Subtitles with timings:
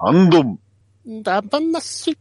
[0.00, 0.44] アンド、
[1.24, 2.16] ダバナシ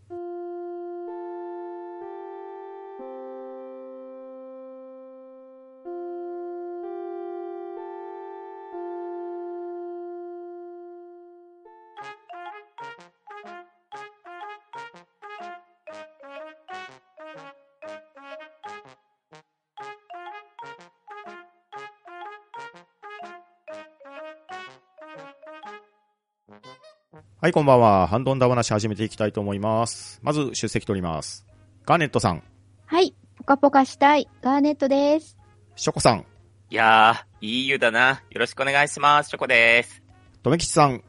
[27.48, 28.08] はい、こんばんは。
[28.08, 30.20] ハンドンダ話始めていきたいと思います。
[30.22, 31.46] まず、出席取ります。
[31.86, 32.44] ガーネットさん、
[32.86, 33.16] はい。
[33.38, 34.28] ポカポカしたい。
[34.42, 35.38] ガーネットです。
[35.78, 36.26] ショコさん、
[36.70, 38.22] いやー、いい湯だな。
[38.32, 39.30] よろしくお願いします。
[39.30, 40.04] チョコです。
[40.44, 41.02] とめきちさん、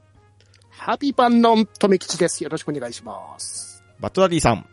[0.71, 2.45] ハビバノンノンとめきちです。
[2.45, 3.83] よろしくお願いします。
[3.99, 4.65] バットダディさん、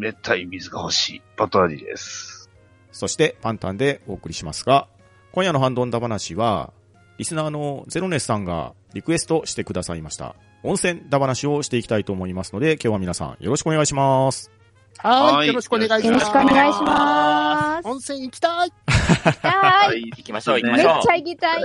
[0.00, 1.22] 冷たい水が欲しい。
[1.36, 2.50] バトラディです。
[2.90, 4.88] そしてパンタンでお送りしますが、
[5.30, 6.72] 今夜のハンドンダ話は、
[7.18, 10.34] リスナーのゼロネスさんがリクエストしてくださいました。
[10.62, 14.50] 温泉ダ話をしていきたいと思いますので、今日は皆さんよろしくお願いします。
[14.98, 15.34] は。
[15.34, 16.06] はいいよろしくお願いします。
[16.06, 17.88] よろしくお願いします。
[17.88, 18.72] 温泉行きたい。
[18.90, 20.00] はーい。
[20.00, 20.10] い。
[20.10, 20.98] 行きましょう、行きめましょう。
[20.98, 21.56] っちゃ行きた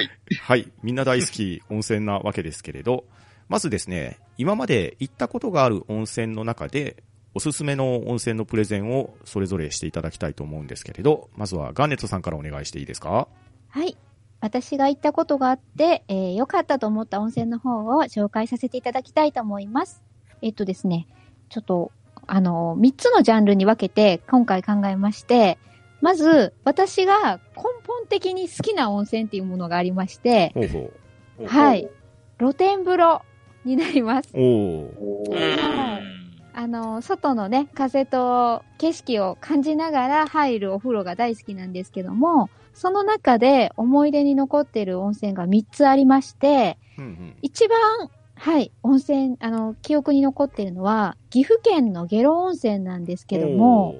[0.00, 0.10] い。
[0.40, 0.72] はい。
[0.82, 3.04] みんな大好き温泉なわけですけれど、
[3.48, 7.02] まずですね、今まで行ったことがある温泉の中で、
[7.34, 13.28] おすすめの温泉のプレゼンをそれぞれしていただきたいと思うんですけれど、まずはガーネットさんからお願いしていいですか？
[13.70, 13.96] はい。
[14.42, 20.02] 私が行ったことがあって、えー良かったと思った温泉の方を紹介させていただきたいと思います。
[20.42, 21.06] えっとですね、
[21.48, 21.92] ちょっと、
[22.26, 25.58] あの、3つのジャンルに分けて今回考えまして、
[26.00, 30.92] まず、私が根本的に好きな温泉っていうものがありまして、ほうほ
[31.38, 31.46] う。
[31.46, 31.88] はい。
[32.38, 33.22] 露天風呂
[33.64, 34.30] になります。
[34.34, 35.91] おー。
[36.54, 47.34] あの、外のね、風と景色を感じながら入るお風呂が大好きなんですけども、その中で思い出に残っている温泉が3つありまして、うんうん。
[47.40, 53.94] 一番、はい、温泉、あの、記憶に残っているのは、岐阜県の下呂温泉なんですけども。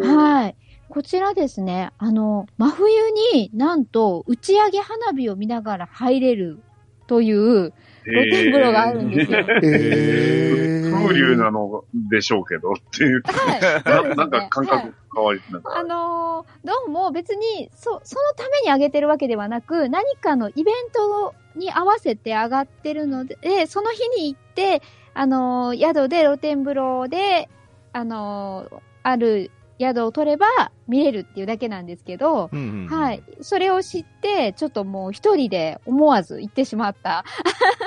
[0.00, 0.56] はい。
[0.88, 2.88] こちらですね、あの、真冬
[3.32, 6.62] になんと打ち上げ花火を見ながら入れる
[7.06, 7.72] という
[8.04, 9.38] 露天風呂があるんですよ。
[9.62, 13.22] え風流なのでしょうけどっていう。
[13.24, 14.08] はい。
[14.08, 15.76] な なんか感はい覚変わり、なんか。
[15.78, 24.82] あのーどうも別に、そ、そのために上げてるわけではなく、何かのイベントに合わせて上がってるので、でその日に行って、
[25.14, 27.48] あのー宿で露天風呂で、
[27.92, 29.50] あのーある
[29.82, 30.46] 宿を取れば
[30.88, 33.22] 見れるっていうだけなんですけど、うんうんうんはい。
[33.40, 37.24] それを知って、ちょっともう一人で思わず行ってしまった。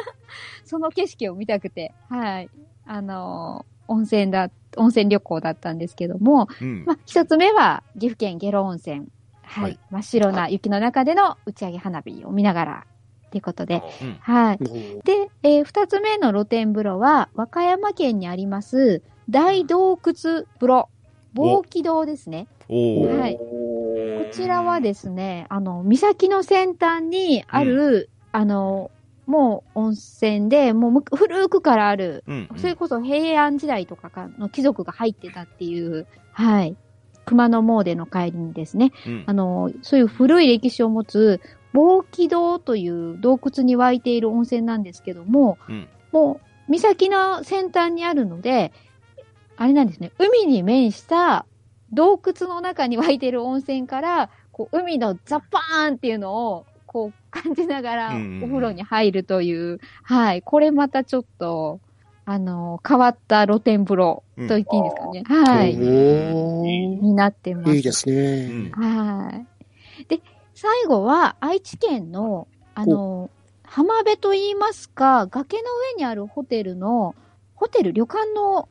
[0.66, 2.50] その景色を見たくて、はい。
[2.86, 6.84] あのー温泉だ、温泉旅行だったんですけども、うん。
[6.86, 9.08] まあ、一つ目は岐阜県下呂温泉。
[9.44, 9.64] はい。
[9.64, 12.88] はい真っ白な雪の中での打ち上げ花火を見ながら、
[13.28, 13.84] っていうことで。
[14.02, 14.58] うんはい。
[14.58, 15.04] ー。
[15.04, 20.90] で、えー二つ目の露天風呂は、和歌山県にあります、大洞窟風呂。
[21.36, 22.48] 防気洞ですね。
[22.68, 23.38] はい
[24.26, 28.90] こちらはですね、あの、岬の先端にある、あの、
[29.28, 32.60] もう温泉で、もうむ古くからある、うんうん。
[32.60, 36.76] それこそ平安時代とかかの貴族が入ってたっていう、はい。
[37.26, 41.40] 熊野詣の帰りにですね、うんあの、そういう古い歴史を持つ、
[41.74, 48.72] 防気洞という洞窟に湧いている温泉なんですけども、うんもう、岬の先端にあるので、
[49.58, 51.46] あれなんですね、海に面した
[51.94, 60.42] 洞窟の中に湧いている温泉から、こう、海のザッパーンっていうのを、こう、感じながら、うんうんうんお風呂に入るという、はい。
[60.42, 61.80] これまたちょっと、
[62.26, 65.24] あの、変わった露天風呂と言っていいんですかね。
[65.26, 65.76] はい。
[65.76, 67.76] おーになってます。
[67.76, 68.70] いいですうね。
[68.70, 68.72] ん。
[68.72, 70.06] はい。
[70.08, 70.22] で、
[70.54, 73.30] 最後は愛知県の、あの、
[73.64, 77.16] 浜辺と言いますか、崖の上にあるホテルの、
[77.54, 78.70] ホテル、旅館の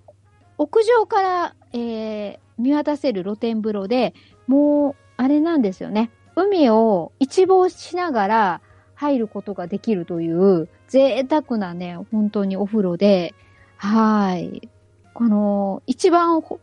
[0.58, 4.14] 屋上から、えー見渡せる露天風呂で、
[4.46, 6.10] もう、あれなんですよね。
[6.36, 8.60] 海を一望しながら
[8.94, 13.34] 入ることができるという、贅沢なね、本当にお風呂で、
[13.76, 14.68] はい。
[15.12, 16.60] この、一番、こ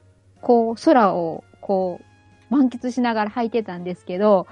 [0.71, 4.47] う、空を、こう、満喫しながら履いてたんですけど、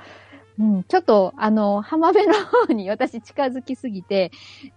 [0.60, 4.32] うん、ちょっと、あの、浜辺の方に 私近づきすぎて、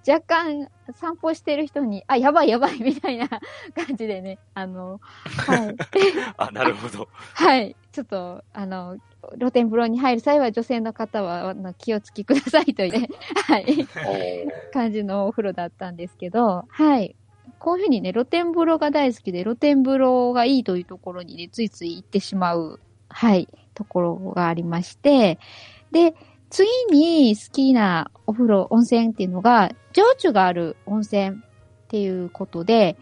[0.06, 3.29] 若干散歩してる人に、あ、やばいやばいみたいな
[3.75, 5.76] 感じでね、あの、はい。
[6.38, 7.08] あ、なるほど。
[7.34, 7.75] はい。
[7.90, 8.96] ちょっと、あの、
[9.38, 13.08] 露天風呂に入る際は女性の方は、あの気をつきくださいというね、
[13.49, 13.88] はい。
[14.73, 17.17] 感じのお風呂だったんですけど、はい。
[17.58, 25.38] こういうふうにね、露天風呂が大好きで、露天風呂がいいというところにね、ついつい行ってしまう、はい、ところがありまして、
[25.93, 26.15] で、
[26.50, 31.33] 次に好きなお風呂、温泉っていうのが、情緒がある温泉っ
[31.89, 32.97] ていうことで、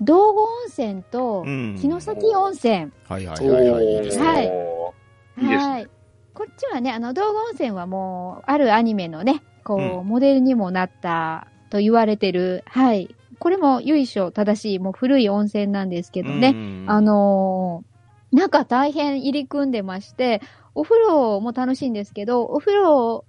[0.00, 2.92] 道後温泉とうん城崎温泉。
[3.08, 3.84] はいはいはいはい。
[3.84, 4.26] いいですね。
[4.26, 5.88] はいおーいいですねはい。
[6.34, 13.14] こっちはね、あの、道後温泉はもう、あるアニメのね、こう、うんモデルにもなったと言われてる、はい。
[13.40, 16.50] これも由緒正しい、もう古い温泉なんですけどね。
[16.50, 17.88] うんあ、のー
[18.30, 20.42] 中大変入り組んでまして、
[20.78, 23.24] お風呂も楽しいんですけど、お風呂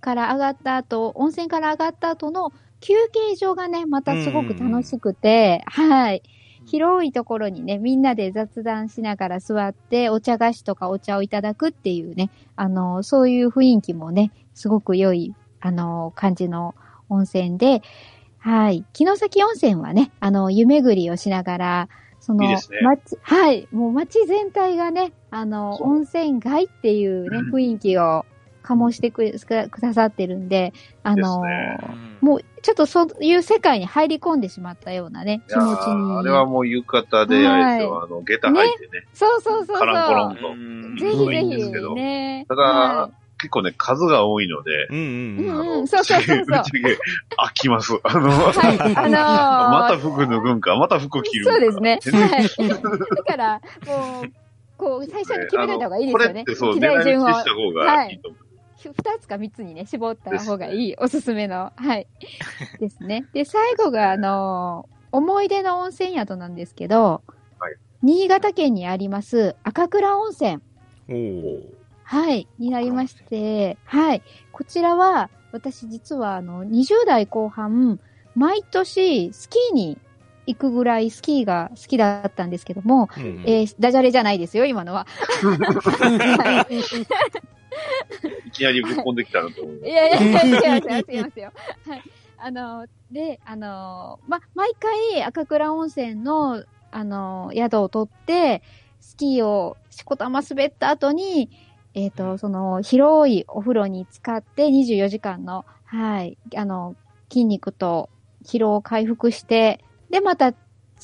[0.00, 6.22] から上がった後、温泉から上がった後の休憩所がね、またすごく楽しくて、はい。
[6.64, 16.76] 広いところにね、みんなで雑談しながら座って、お茶菓子とかお茶をいただくっていうね、あのそういう雰囲気もね、すごく良い、あの感じの
[17.08, 17.82] 温泉で、
[18.38, 18.84] はい。
[18.94, 21.88] 城崎温泉はね、あの、湯巡りをしながら、
[22.22, 23.68] その、いいですね街、はい。
[23.72, 28.24] もう街全体がね、あの、そう温泉街っていうね、うん雰囲気を
[28.62, 30.72] 醸してくくくださってるんで、
[31.02, 36.14] あの、ねうんもう、ちょっとそういう世界に入り込んでしまったようなね、気持ちに。
[36.14, 40.48] ーあれはもう浴衣で、あれですよ、あの、下駄履いてね、そうそうそうカランコロンそと。
[40.52, 41.00] うんう。
[41.00, 42.46] ぜひいいぜひね。
[42.48, 43.10] ただは
[43.42, 45.66] 結構ね、数が多いので、うんうんううん。
[45.76, 46.46] んうん、そうそうそうそう。
[46.46, 46.78] ぶっちゃけ
[47.36, 47.92] 飽きます。
[48.04, 51.52] あの、はい、あのー また服脱ぐんか、また服着るんか。
[51.52, 52.00] そうですね。
[52.28, 52.68] はい。
[52.68, 54.32] だから、もう、
[54.76, 56.26] こう、最初に決めといた方がいいですよね。
[56.28, 57.28] これってそう、機狙い材順を。
[57.32, 58.40] した方がいいと思う。
[58.84, 62.08] 二つか三つにね、絞った方がいい、おすすめの、はい。
[62.80, 63.26] ですね。
[63.32, 67.22] で、最後が、あのー思い出の温泉宿なんですけど、
[67.58, 70.58] はい新潟県にあります赤倉温泉。
[71.08, 71.81] おー
[72.12, 74.22] はい、になりまして、はい。
[74.52, 78.00] こちらは、私実は、あの、20代後半、
[78.34, 79.98] 毎年、スキーに
[80.46, 85.06] 行くぐらいスキーが好きだったんですけども、うんうんえーダジャレじゃないですよ、今のは。
[85.08, 86.80] はい
[88.46, 89.76] いきなりぶっ込んできたなと思う。
[89.78, 91.52] いやいやいや、違いますよ、違いますよ。
[91.88, 92.02] はい。
[92.36, 98.62] あの、で、あの、ま、毎回赤倉温泉の、あの、宿を取って、
[99.00, 101.48] スキーをしこたま滑った後に、
[101.94, 106.96] えっ、と、その、広いお風呂に浸かって24時間の、はい、あの、
[107.30, 108.08] 筋肉と
[108.44, 110.54] 疲労を回復して、で、また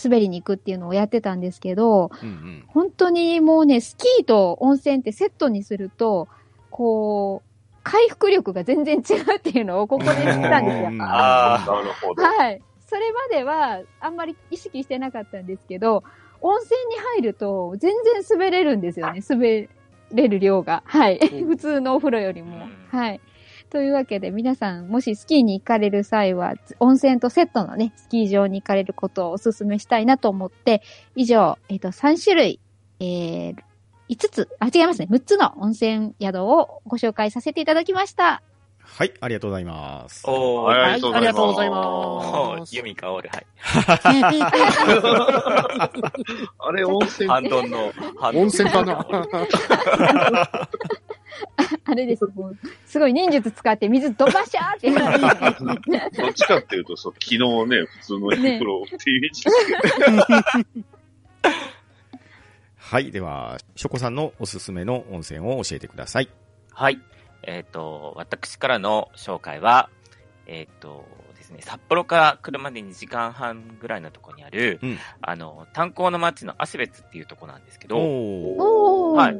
[0.02, 2.64] 滑りに行くっていうのをやってたんですけど、うんうん。
[2.69, 6.29] 本当にもうね、スキーと温泉ってセットにすると、
[6.70, 7.49] こう、
[7.82, 10.93] 回復力が全然違うっていうのをここで知ったんですよう。
[10.93, 12.23] んあなるほど。
[12.23, 12.62] はい。
[12.87, 16.05] それまではあんまり意識してなかったんですけど、
[16.40, 19.23] 温泉に入ると全然滑れるんですよね。
[19.29, 19.69] 滑
[20.12, 20.82] れる量が。
[20.87, 21.19] はい。
[21.46, 22.66] 普通のお風呂よりも。
[22.90, 23.20] はい。
[23.70, 30.82] というわけで皆さん、もしスキーに行かれる際は、温泉とセットのね、スキー場に行かれることをお勧めしたいなと思って、
[31.14, 32.60] 以上、えっ、と、3種類、
[33.00, 33.56] えー、
[34.08, 35.08] 5つ、あ、違いますね。
[35.10, 38.43] 6つの温泉宿をご紹介させていただきました。
[38.96, 40.25] はい、ありがとうございます。
[40.26, 42.75] おー、はいはい、ありがとうございおます。
[42.75, 43.12] ーユミ香る。
[43.12, 43.46] はい。
[46.58, 47.93] あれ、温泉ハンドンの、
[48.35, 49.06] 温泉かな？
[51.85, 52.25] あれです。
[52.35, 54.90] もうすごい忍術使って水ドバシャーって。
[56.23, 59.73] どっちかっていうと、そう、昨日ね、普通のエプロっていうイメージですけ
[60.11, 60.17] ど、
[62.76, 66.29] はい、では、ショコさんのおすすめの温泉を教えてください。
[66.73, 67.00] はい。
[67.43, 69.90] えっ、と、私からの紹介は、
[70.46, 71.05] えっ、と
[71.37, 77.99] ですね、札幌から車で2時間半ぐらいのところにある、うんあの、炭鉱の町の芦別っていうところなんですけど。
[79.14, 79.37] はい。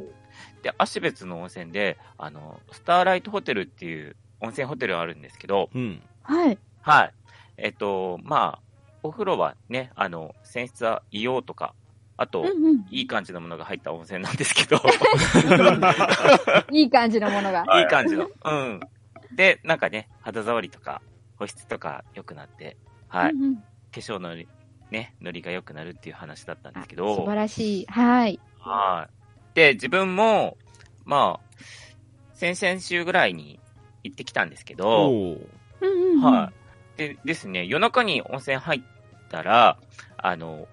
[0.61, 6.01] で、芦別の温泉で、あの、スターライトホテルっていう温泉ホテルがあるんですけど、うん。
[6.21, 6.59] はい。
[6.81, 7.13] はい。
[7.57, 8.61] えっ、と、まあ、
[9.01, 11.75] お風呂はね、あの、泉質は硫黄とか、
[12.21, 12.85] あと、うんうん。
[12.89, 14.75] いい感じのものが入った温泉なんですけど、
[16.69, 17.63] いい感じのものが。
[17.65, 18.27] はいいい感じの。
[18.43, 18.79] うん。
[19.31, 21.01] で、なんかね、肌触りとか、
[21.37, 23.31] 保湿とか良くなって、はい。
[23.31, 23.55] うんうん
[23.91, 24.47] 化粧のり、
[24.91, 27.85] ね、塗りが良くなるっていう話だったんですけ素晴ど、らしい。
[27.87, 28.39] はい。
[28.59, 29.55] はい。
[29.55, 30.59] で、自分も、
[31.05, 31.55] まあ、
[32.33, 33.59] 先々週ぐらいに
[34.03, 35.11] 行ってきたんですけど、
[36.21, 36.53] は
[36.95, 36.97] い。
[36.99, 38.81] で、ですね、夜中に温泉入っ
[39.29, 39.79] たら、
[40.17, 40.67] あの、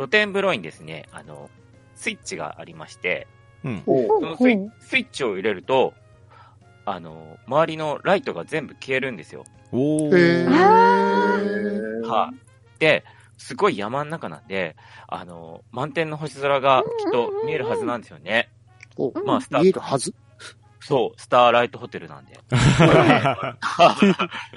[0.00, 1.50] 露天風呂にですね、あの、
[1.94, 3.26] スイッチがありまして、
[3.62, 3.82] うん。
[3.84, 5.92] そのスイスイッチを入れると、
[6.86, 9.44] あの、周りのライトが全部消えるんですよ。
[9.72, 10.08] お
[12.08, 12.80] はい。
[12.80, 13.04] で、
[13.36, 14.74] すごい山の中なんで、
[15.06, 18.48] あの、満天の星空がきっと見えるはずなんですよね。
[18.96, 20.14] おまあ、スタ見えるはず？
[20.80, 22.32] そう、スターライトホテルなんで。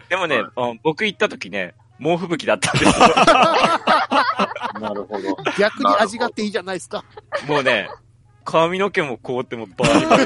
[0.07, 3.07] でもね、あ僕行った時ね、猛吹雪だったんですよ。
[4.81, 5.37] なるほど。
[5.57, 7.03] 逆に味があっていいじゃないですか。
[7.47, 7.89] もうね、
[8.43, 10.25] 髪の毛も凍ってもバリバリ。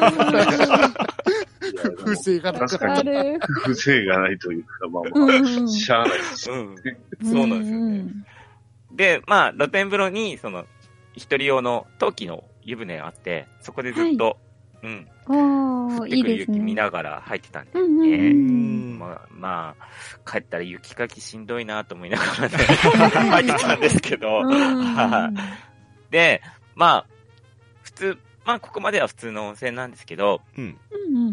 [1.98, 3.40] 風情がなくなっある。
[3.40, 5.28] 風情がないというか、まあう
[5.60, 5.68] まあ。
[5.68, 6.50] しゃあないです。
[6.50, 6.76] うん。
[7.24, 8.06] そうなんですよね。
[8.92, 10.66] で、まあ、露天風呂に、その、
[11.14, 14.38] 一人用の陶器の湯船があって、そこでずっと、
[14.84, 16.58] うん、降ってくるいいですね。
[16.58, 19.00] 雪見ながら入ってたんで、うんうんうねん。
[19.00, 24.44] まあ、まあ、帰ったら雪かきしんどいなと思いながらね、 入ってたんですけど、
[26.10, 26.42] で、
[26.76, 27.06] まあ、
[27.82, 30.78] 普通、まあ、ここまでは普通の温泉なんですけど、うん。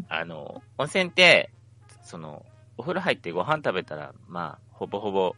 [0.09, 1.51] あの、温泉って、
[2.03, 2.45] その、
[2.77, 5.37] お風呂入ってご飯食べたら、まあ、ほぼほぼ、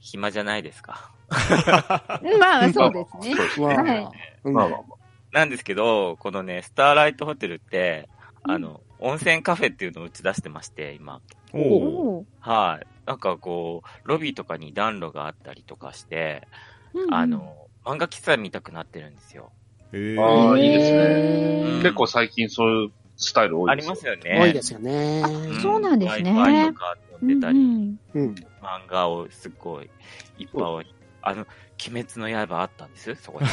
[0.00, 1.10] 暇じゃないですか。
[1.28, 3.34] まあ、そうですね。
[3.56, 4.96] まあまあまあま
[5.36, 8.08] なんですけど、このね、スターライトホテルって、
[8.42, 11.20] あの、温泉カフェっていうのを打ち出してまして、今。
[11.52, 12.86] おはい。
[13.06, 16.48] なんかこう、ロビーとかに暖炉があったりとかして、
[16.94, 19.52] うんうんあの、漫画喫茶見たくなってるんですよ。
[19.92, 23.92] へああいいですね結構最近そういうスタイル多あいですよ。
[23.92, 24.40] りますよね。
[24.40, 25.20] 多いですよね。
[25.22, 28.34] んそうなんですね Wi-Fi とか飛んでたり、うんうん。
[28.62, 29.90] 漫画をすっごい
[30.38, 31.46] いっぱい、あの、
[31.88, 33.14] 鬼滅の刃あったんです？
[33.16, 33.46] そこに。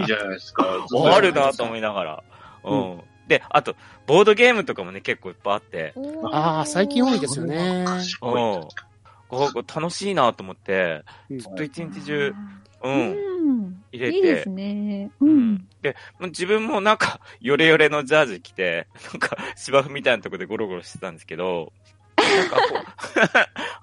[0.00, 0.64] いいじゃないですか。
[0.92, 2.22] お あるなと思いながら。
[2.64, 3.00] うん。
[3.26, 3.74] で、あと、
[4.06, 7.84] ボードゲームとかもね、結構いっぱいあって、うんああ、最近多いですよね。
[8.22, 8.68] うん。
[9.28, 12.34] こう楽しいなと思って、うんずっと一日中、
[12.84, 13.82] う、うんん。
[13.90, 15.10] 入れていいですね。
[15.20, 15.68] ううんん。。
[15.82, 21.72] で、もう自分もなんか、ヨレヨレのジャージ着て、なんか、芝生みたいなとこでゴロゴロしてたんですけど、
[22.28, 22.84] なんかこう、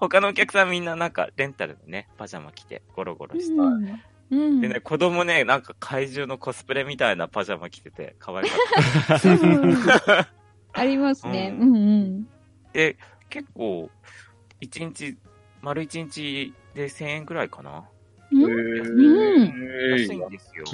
[0.00, 3.52] 他のお客さんみんななんか、レンタルのね、パジャマ着て、ゴロゴロして。
[3.54, 4.02] うん。
[4.30, 4.60] うん。
[4.60, 8.56] でね、子供ね、なんか怪獣のコスプレみたいなパジャマ着てて、可愛か
[9.16, 9.30] った。
[9.30, 9.76] うん
[10.76, 11.54] ありますね。
[11.56, 12.28] ううんうん。
[12.72, 12.96] で、
[13.30, 13.90] 結構、
[14.60, 15.16] 一日、
[15.62, 17.88] 丸一日で1000円くらいかな？
[18.32, 20.64] へうんー安いんですよ。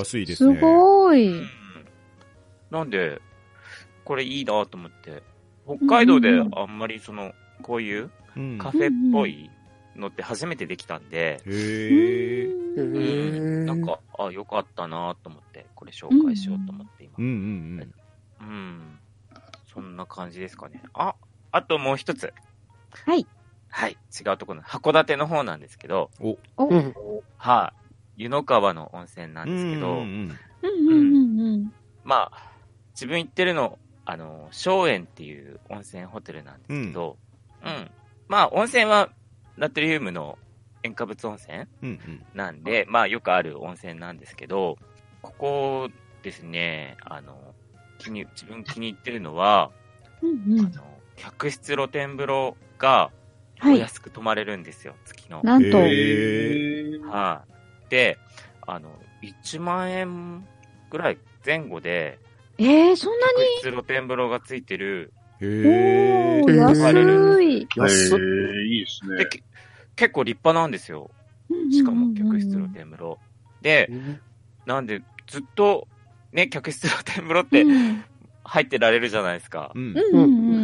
[0.00, 0.58] 安いですすね。
[0.58, 1.28] うごい。
[1.28, 1.48] ん。
[2.70, 3.22] なんで、
[4.04, 5.22] これいいなと思って、
[5.66, 9.50] 北海道であんまりその、こういううんカフェっぽい
[9.96, 12.64] のって初めてできたんで、へえ。
[13.66, 17.24] なんか、あ、よかったなと思って、これ紹介しようと思って今うん。
[17.24, 17.90] うん
[18.40, 19.00] うん。
[19.72, 20.82] そんな感じですかね。
[20.92, 21.14] あ、
[21.50, 22.34] あともう一つ。
[23.06, 23.26] はい。
[23.68, 23.92] はい。
[23.92, 26.94] 違うところの、函館の方なんですけど、うん。
[27.36, 27.72] は
[28.16, 28.22] い。
[28.24, 29.54] 湯の川の温泉なんうん。
[29.54, 31.70] ですけど、うんうんうんうんうん。
[32.02, 32.32] まあ、
[32.94, 37.16] 自分行ってるの、あの、松園っていう温泉ホテルなんですけど、
[37.62, 37.90] うん。
[38.28, 39.08] まあ、温泉は
[39.56, 40.38] ナトリウムの
[40.82, 42.26] 塩化物温泉うんうん。
[42.34, 44.76] なんで、まあ、よくある温泉なんですけど、
[45.22, 45.88] ここ
[46.22, 47.54] ですね、あの、
[47.98, 49.70] 気に、自分気に入ってるのは、
[50.22, 50.66] うんうん。
[50.66, 53.10] あの、客室露天風呂が、
[53.60, 53.76] はい。
[53.76, 55.42] お安く泊まれるんですよ、月の。
[55.42, 55.78] なんと。
[55.78, 57.44] へへーは
[57.88, 57.90] い。
[57.90, 58.18] で、
[58.66, 60.46] あの、1万円
[60.90, 62.18] ぐらい前後で、
[62.58, 66.48] えー、そんな客室露天風呂がついてる、へにえお。
[66.48, 67.68] ー、安い。
[67.76, 68.18] 安っ。
[68.18, 69.26] へーいいですねで、。
[69.26, 69.42] け
[69.96, 71.10] 結構立派なんですよ。
[71.70, 73.18] しかも客室露天風呂。
[73.60, 73.90] で、
[74.66, 75.88] なんで、ずっと、
[76.32, 78.04] ね、客室露天風呂ってうん
[78.44, 79.72] 入ってられるじゃないですか。
[79.74, 79.94] うん。
[80.12, 80.18] う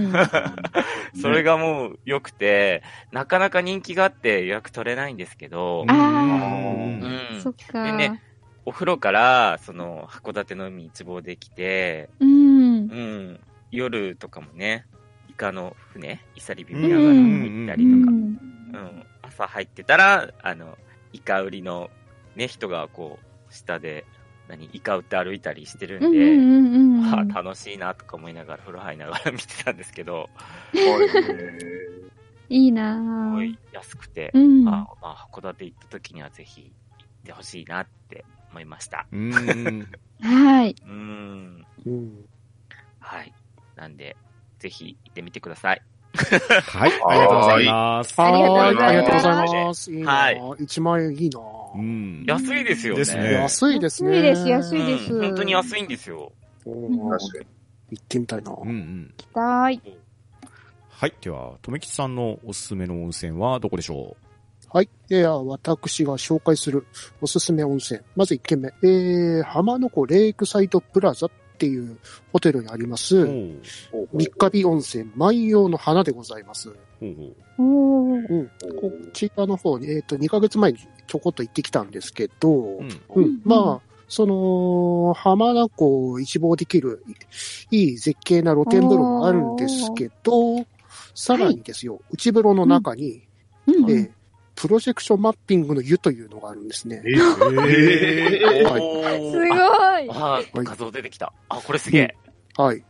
[0.08, 0.12] ん。
[1.20, 7.84] それがもう良くて、なかなか人気があって予約取れないんですけど、あうーんそっか。
[7.84, 8.22] でね
[8.70, 12.28] お風呂から、その、函館の海一望できて、うん。
[12.28, 13.40] うん、
[13.72, 14.86] 夜とかもね、
[15.28, 18.14] イカの船、イサリビ見ながら行ったうりとか、ん。
[18.14, 20.78] うん、朝入ってたら、あの、
[21.12, 21.90] イカ売りの
[22.36, 24.04] ね、人がこう、下で、
[24.46, 27.00] 何、イカ売って歩いたりしてるうんんで、うんうん。
[27.00, 30.30] はあ、楽しいなとか思いながら、風呂入りながら見てたんですけど、
[32.48, 34.68] いいなすぁごい安くて、うん。
[34.68, 39.06] あまあ、函館行った時にはぜひ行ってほしいなって思いました。
[39.12, 39.86] うん。
[40.22, 40.70] はい。
[40.70, 41.66] うーん。
[41.86, 42.24] うん。
[42.98, 43.32] はい。
[43.76, 44.16] なんで、
[44.58, 45.82] ぜひ行ってみてください。
[46.14, 46.92] はい。
[47.08, 48.20] ありがとうございます。
[48.20, 49.92] ありがとうございますありがとうございます。
[49.92, 51.40] いいなはい1万円いいな
[51.74, 52.24] うん。
[52.26, 52.98] 安いですよね。
[52.98, 54.10] ですね安いですね。
[54.16, 56.32] 安いです安いですうん本当に安いんですよ。
[56.66, 59.14] 行ってみたいなうんうん。
[59.16, 59.82] 行きたい。
[60.88, 61.14] はい。
[61.22, 64.16] では、とめきちさんのおすすめの温泉はどこでしょ
[64.72, 64.88] はい。
[65.08, 66.86] では、私が紹介する
[67.20, 68.00] おすすめ温泉。
[68.14, 68.72] まず1軒目。
[68.84, 71.98] えー、浜名湖レイクサイドプラザっていう
[72.32, 73.26] ホテルにありまうす、
[74.12, 76.68] 三日日温泉万葉の花でございます。
[77.00, 77.14] ほう
[77.58, 78.42] ほう。
[78.42, 78.46] ん。
[78.46, 82.88] こちらの方に、えっ、と、2ヶ月前にちょこっと行ってきたんですけど、うん。
[83.16, 83.40] うん。
[83.44, 87.04] まあ、その、浜名湖を一望できる、
[87.72, 90.64] いい絶景な露天風呂もあるんですけど、
[91.16, 93.26] さらにですよ、内風呂の中に、
[93.66, 94.10] うんえー
[94.60, 97.02] プロジェクションマッピングの湯というのがあるんですね。
[97.06, 100.10] ええーはいすごい。
[100.10, 101.32] ああ、画像出てきた。
[101.48, 102.16] あ、これすげえ。
[102.56, 102.84] はい。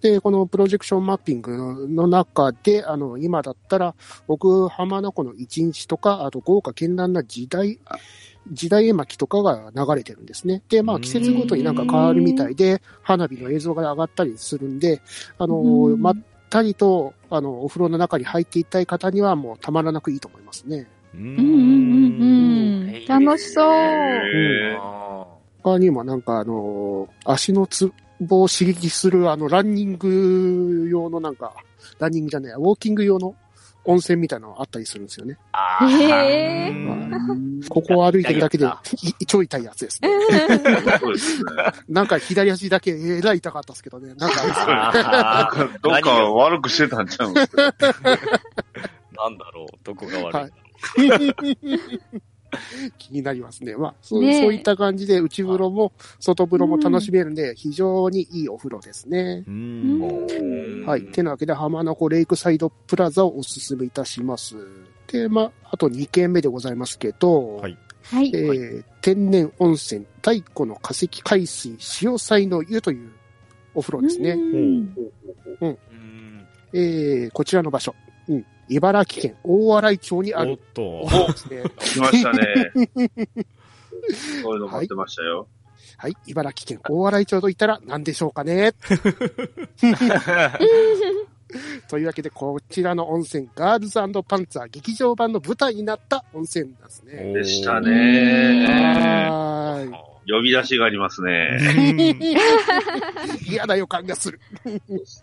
[0.00, 3.94] で、このプロジェクションマッピングの中で、あの、今だったら、
[4.26, 7.78] 僕、浜名湖の一日とか、あと豪華絢爛な時代、
[8.50, 10.62] 時代絵巻とかが流れてるんですね。
[10.68, 15.00] で、まあ季節ごとになんか変わるみたいで、花火の映像が上がったりするんで、
[15.38, 16.14] あの、うんまっ
[16.50, 20.88] たりと、あの、お風呂の中に入っていったい方にはもうたまらなくいいと思いますね。
[21.16, 23.04] ううんうんうんうん。
[23.06, 23.66] 楽しそう。
[25.62, 31.52] 他にもなんかあの、足のつぼを刺激するあの、ランニング用のなんか、
[31.98, 33.34] ランニングじゃない、ウォーキング用の
[33.84, 35.38] 温泉みたいなのあったりするんですよね。
[35.82, 36.72] へ
[37.68, 38.80] ここを歩いてるだけで痛
[39.20, 40.08] い超痛いやつですね。
[41.00, 41.44] そうですね。
[41.88, 44.14] なんか左足だけえらい痛かったですけどね。
[44.14, 47.62] なんかどっか悪くしてたんちゃうんですか？
[47.62, 47.78] なん
[49.38, 50.40] だろう、どこが悪い。
[50.42, 50.50] はい
[52.98, 53.76] 気になりますね。
[53.76, 59.44] まあ、そうねえそういった感じで内風呂も外風呂も楽しめるんで、非常にいいお風呂ですね。
[59.46, 61.02] ううんうんはい。
[61.02, 64.56] てなわけで、浜名湖レイクサイドプラザをおすすめいたします。
[65.08, 67.76] で、まあ、あと2軒目でございますけど、はい
[68.10, 68.38] はいえ。
[68.38, 73.10] ー天然温泉太古の化石海水潮祭の湯という
[73.74, 74.30] お風呂ですね。
[74.30, 74.94] うん
[75.60, 75.78] うん
[76.72, 78.05] えーこちらの場所、うん、
[78.68, 81.06] 茨城県大洗町にあおっるとお。
[81.06, 81.62] 風呂ですね。
[81.78, 82.72] 来ましたね。
[84.42, 85.48] そういうの待ってましたよ。
[85.98, 86.16] はい。
[86.26, 88.72] 茨城県大洗町といったら何でしょうかね
[91.88, 93.94] というわけで、こちらの温泉、ガールズ
[94.24, 97.32] パンツァー劇場版の舞台になった温泉なんですね。
[97.32, 98.66] でしたおね。
[99.30, 100.15] はーい。
[100.28, 102.16] 呼び出しがありますね。
[103.48, 104.40] 嫌な予感がする。
[105.04, 105.22] そ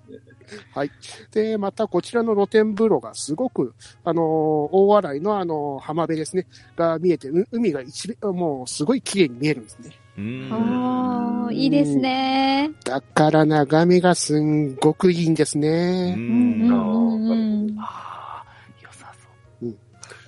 [0.82, 0.90] う
[1.32, 4.24] でまたこちらの露天風呂がすごく、あのー
[4.72, 9.92] 大洗のあのー浜辺ですね、が見えて、う海が一面、もうすごい綺麗に見えるんですね。
[10.18, 12.72] うんああ、いいですね。
[12.86, 16.14] だから眺めがすんごくいいんですうね。
[16.16, 17.36] うんうんんうんう
[17.72, 17.76] ん。
[17.80, 19.12] あー、良さ
[19.60, 19.76] そう。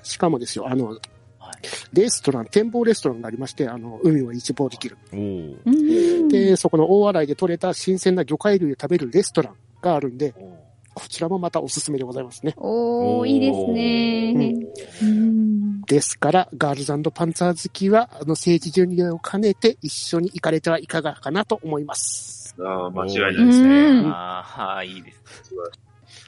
[0.04, 1.00] しかもですよ、あのはい、
[1.94, 4.98] レストラン、展望レストランがありまして、あの、海を一望できる。
[6.30, 10.34] で、そこの大洗で採れた新鮮な魚介類を食べるレストランがあるんで、
[10.94, 12.54] こちらもまたおすすめでございますね。
[12.58, 14.34] おー、いいですね。
[15.02, 22.56] うんですから、ガールズパンツァー好きは、あの、政治巡礼を兼ねて一緒に行かれてはいかがかなと思います。
[22.60, 23.70] あー間違いないですね。
[23.70, 25.22] うんああ、いいです。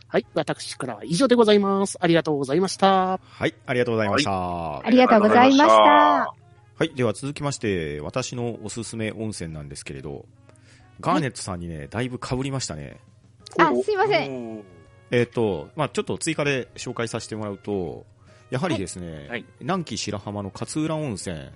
[0.10, 0.26] はい。
[0.34, 1.98] 私からは以上でございます。
[2.00, 3.18] ありがとうございました。
[3.18, 4.32] はい、ありがとうございました。
[4.32, 6.84] はありがとうございました。
[6.86, 10.26] い、では続きまして、私のおすすめ温泉なんですけれど、
[11.02, 13.00] ガーネットさんにね、だいぶ被りましたね。
[13.60, 14.60] あ、すいません。
[14.60, 14.64] ん。
[15.12, 18.06] えっ、と、まあちょっと追加で紹介させてもらうと、
[18.50, 21.50] やはりですね、はい南紀白浜の勝浦温泉、あ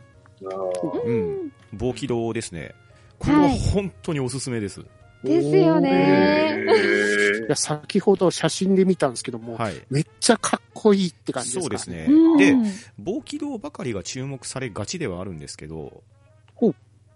[0.43, 2.75] ーうん、防気道ですね。
[3.17, 4.83] これは本当におすすめです。
[5.23, 6.65] ですよね。
[6.67, 9.81] へいや、先ほど写真で見たんですけども、はい。
[9.89, 11.77] めっちゃかっこいいって感じですか？
[11.77, 12.07] そうですね。
[12.09, 12.55] うんで、
[12.97, 16.03] 防気道ばかりが注目されがちではあるんですけど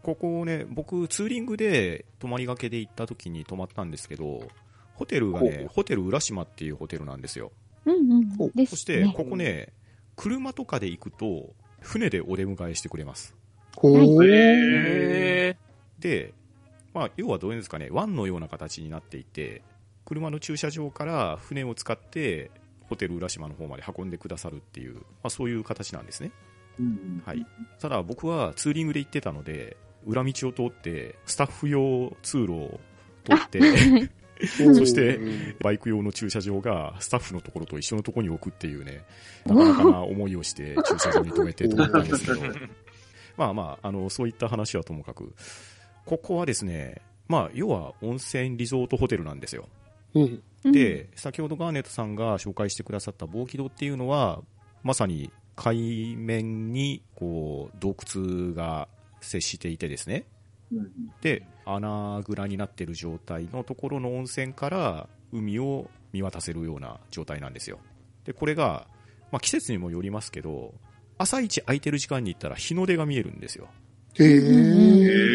[0.03, 4.47] ここね、僕、ツーリングで泊まりがけで行った時に泊まったんですけど、
[4.93, 7.51] ホテルがね、ホテル浦島っていうホテルなんですよ。
[7.85, 8.67] うんうん。
[8.67, 9.73] そして、ここね、
[10.15, 13.33] 車とかで行くと、船でお出迎えしてくれます。
[13.75, 14.23] ほはいー。
[14.23, 15.57] へ
[15.97, 16.33] で、
[16.95, 19.61] まあ、要はどういうんですかね、湾のような形になっていて、
[20.05, 22.49] 車の駐車場から船を使って、
[22.87, 26.31] ホテル浦島の方まで運んでくださるっていう、まあ、そういう形なんですね。
[26.79, 27.45] うんはい。
[27.79, 32.79] ただ僕はツーリングで行ってたので、裏道を通って、スタッフ用通路を
[33.25, 33.59] 通って、
[34.73, 39.03] そしてうんバイク用の駐車場がスタッフのところと一緒のところに置くっていうね、
[39.45, 42.41] なかなかな思いをして駐車場に止めてと思ったんですけど、
[43.35, 45.33] まあまあ、あの、そういった話はともかく、
[46.05, 49.67] ここはですね、まあ、要は温泉リゾートホテルなんですよ。
[50.13, 50.71] うん。
[50.71, 54.41] で、先ほどガーネットさんが紹介してくださった防気道っていうのは、
[54.83, 58.87] まさに海面に、こう、洞窟が
[59.21, 60.25] 接していてですね。
[60.71, 60.91] うん
[61.21, 67.79] で、穴蔵になっている状態のところの温泉から海を見渡せるような状態なんですよ。
[68.25, 68.87] で、これが、
[69.31, 70.73] まあ季節にもよりますけど、
[71.17, 73.67] 朝一空いてる時間に行ったら日の出が見えるんですよ。
[74.19, 75.34] へへー。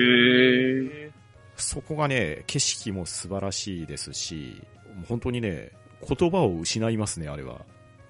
[1.61, 4.61] ーそこがね、景色も素晴らしいですし、
[5.09, 5.70] 本当にね、
[6.07, 7.61] 言葉を失いますね、あれは。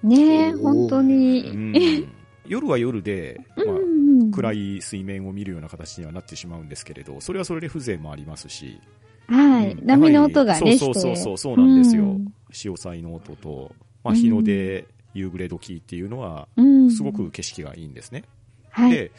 [0.03, 1.41] ねえ、本当うに。
[1.49, 2.07] ん、
[2.47, 8.79] 夜は夜で、まあ、うん暗い水面を見るような形にはなってしまうんですけれど、それはそれで風情もありますし、
[9.27, 9.71] はい。
[9.71, 12.03] うん波の音がね、そうそうそうそう、そうなんですよ。
[12.03, 16.91] うん潮騒の音と、まあ、日の出、夕暮れ時っていうのは、うん。
[16.91, 18.23] すごく景色がいいんですね。
[18.69, 18.91] はい。
[18.91, 19.11] で、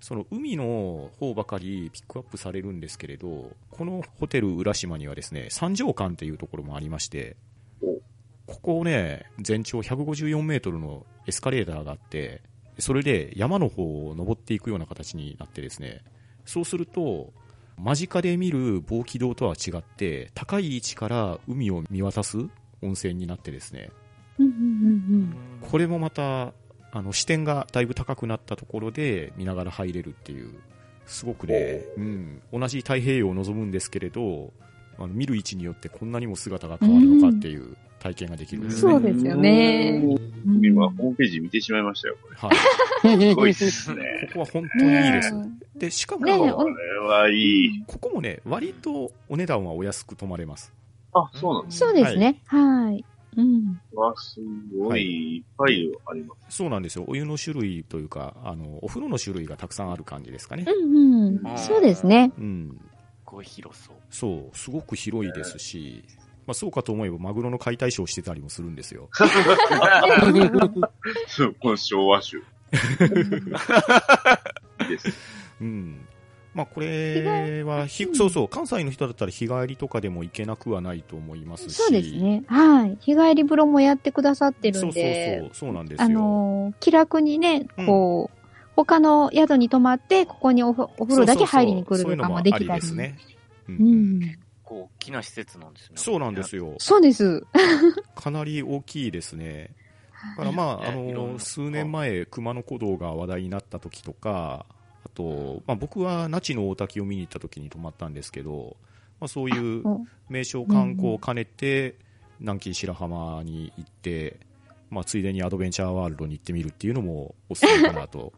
[0.00, 7.36] その海の方ばかりピックアップされるんですけれど、このホテル浦島にはですね、三条館っていうところもありまして
[7.82, 7.86] お、
[8.46, 12.42] ここね、全長154メートルのエスカレーターがあって、
[12.78, 16.02] それで山の方を登っていくような形になってですね、
[16.44, 17.32] そうすると、
[17.78, 22.38] 間近で見る棒軌道とは違って、高い位置から海を見渡す
[22.82, 23.90] 温泉になってですね、
[25.60, 26.52] これもまた、
[26.92, 30.50] あの、視点がだいぶ高くなったところで見ながら入れるっていう、
[31.06, 34.52] すごくね、うん、同じ太平洋を望むんですけれど、
[34.98, 38.92] あの見る位置によってこんなにも姿が変わるのかっていう体験ができるんですね。
[38.92, 40.02] そうですよね。
[40.62, 42.36] 今、ホームページ見てしまいましたよ、これ。
[42.36, 43.30] はい。
[43.30, 44.28] すごいっすね。
[44.28, 45.34] ここは本当にいいです。
[45.34, 47.84] ねで、しかも、これはいい。
[47.86, 50.72] ここもね、割とお値段はお安く泊まれます。
[51.12, 52.40] あ、そうなんですそうですね。
[52.46, 53.04] はい。
[53.36, 53.78] うん。
[53.92, 54.40] わ、す
[54.76, 56.56] ごい、いっぱいあります。
[56.56, 57.04] そうなんですよ。
[57.06, 60.88] お湯の種類というか、あの、お風呂の種類がたくさんある感じですかねう。
[60.88, 61.58] んうん。
[61.58, 62.32] そうですね。
[62.38, 62.78] うん。
[62.80, 62.88] す
[63.24, 63.96] ごい広そう。
[64.10, 66.04] そう、すごく広いですし、
[66.46, 69.10] まあそうかと思えばマグロの解体ショーしてたりもするんですよ。
[71.26, 72.40] そうこの昭和種。
[74.82, 75.08] いいです。
[75.60, 76.06] うん。
[76.56, 81.74] まあこれは、ひそうそう、関西の人だったら日帰りとかでも行けなくはないと思いますし。
[81.76, 82.44] そうですね。
[82.46, 82.96] はい。
[82.98, 85.44] 日帰り風呂もやってくださってるんで。
[85.44, 86.04] そうそうそう、そうなんですよ。
[86.06, 88.38] あのー気楽にね、こう、
[88.74, 92.64] 他の宿に泊まって、ここにおふお風呂だけ入りに来るとかもできたり。
[92.64, 93.18] そういうのもありですね。
[93.68, 94.20] ううんん。
[94.64, 95.96] こう、大きな施設なんですね。
[95.96, 96.74] そうなんですよ。
[96.78, 97.44] そうです。
[98.16, 99.70] かなり大きいですね。
[100.38, 104.75] だからまあ、あの、数年前、熊野古道が話題になった時とか、あ
[105.16, 108.76] と、まあ僕は那智の大滝を見に行った時に泊まったんですけど、
[109.18, 111.96] まあそういうお名所観光を兼ねて、
[112.38, 114.38] 南紀白浜に行って、
[114.90, 118.34] まあついでにアドベンチャーワールドに行ってみるっていうのもおすすめかなと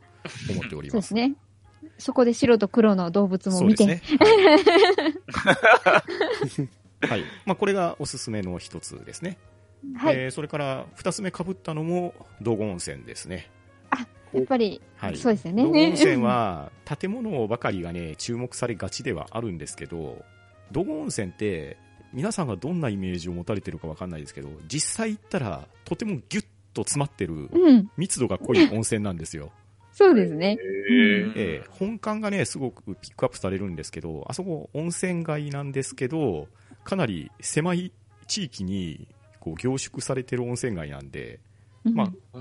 [0.51, 0.93] 思っておりま。
[0.93, 1.35] そうですすね。
[1.99, 3.87] そこで白と黒の動物も見て。
[3.87, 4.03] ね。
[5.33, 6.03] は
[7.03, 7.09] い。
[7.09, 7.25] はい。
[7.45, 9.37] まあこれがおすすめの一つですね。
[9.97, 10.15] はい。
[10.17, 13.51] えーそれから二つ目被ったのも道後温泉ですね。
[14.33, 15.17] やっぱり、はい。
[15.17, 15.63] そうですよね。
[15.63, 20.25] 道後温泉は建物ばかりがね、 注目されがちではあるんですけど、
[20.73, 21.77] 道後温泉って
[22.13, 27.91] 皆さんがどんなイメージを持たれてるかわかんないですけど、実際行ったらとてもギュッと詰まってるうん。
[27.97, 29.53] 密度が濃い温泉なんですよ。
[29.93, 30.57] そうですね。
[30.61, 36.49] えーええ本館がね、すごくピックアップされるんですけど、あそこ温泉街なんですけど、
[36.85, 37.93] かなり狭い
[38.27, 39.09] 地域に
[39.41, 41.41] こう凝縮されてる温泉街なんで、
[41.85, 42.39] まあ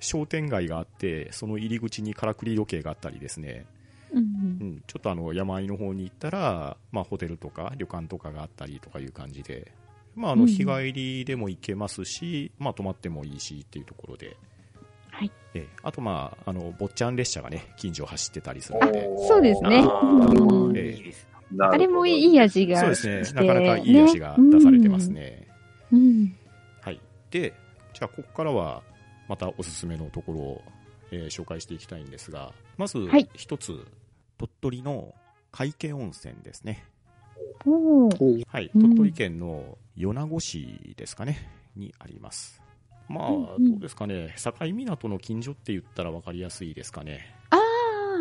[0.00, 3.66] 商店街があって、その入り口にからくり時計があったりですね、
[4.12, 4.20] うんう
[4.64, 9.72] ん、ちょっとあの山あいの方に行ったら、まあ、ホテルとか旅館とかがあったりとかいう感じで、
[10.14, 10.48] まあ、あのうん。
[10.48, 14.36] 日帰りでも行けますし、まあ、泊まってもいいしっていうところで、
[15.10, 15.32] はい。
[15.54, 15.68] ええ。
[15.82, 19.78] あと、まあ、あの坊ちゃん列車がね近所を走ってたりするので、そうですね。
[19.78, 20.78] あー。
[20.78, 21.30] ええいいですね。
[21.52, 21.74] なるほど。
[21.74, 25.10] あれもいい味がそうですね、なかなかいい味が出されてます。
[25.10, 25.46] ね。
[25.92, 25.98] うん。
[25.98, 26.36] うん。
[26.80, 27.54] はい、で、
[27.92, 28.82] じゃあ、ここからは
[29.28, 30.62] またおすすめのところを、
[31.10, 33.86] えー紹介していきたいんですが、まずはい一つ、
[34.38, 35.14] 鳥取の
[35.52, 36.84] 海家温泉ですね。
[37.64, 42.60] はい、うん鳥取県の米子市ですかね、にあります。
[43.08, 47.34] まあ、どうですかね、境港の近所って言ったら分かりやすいですかね。
[47.50, 47.60] ああ、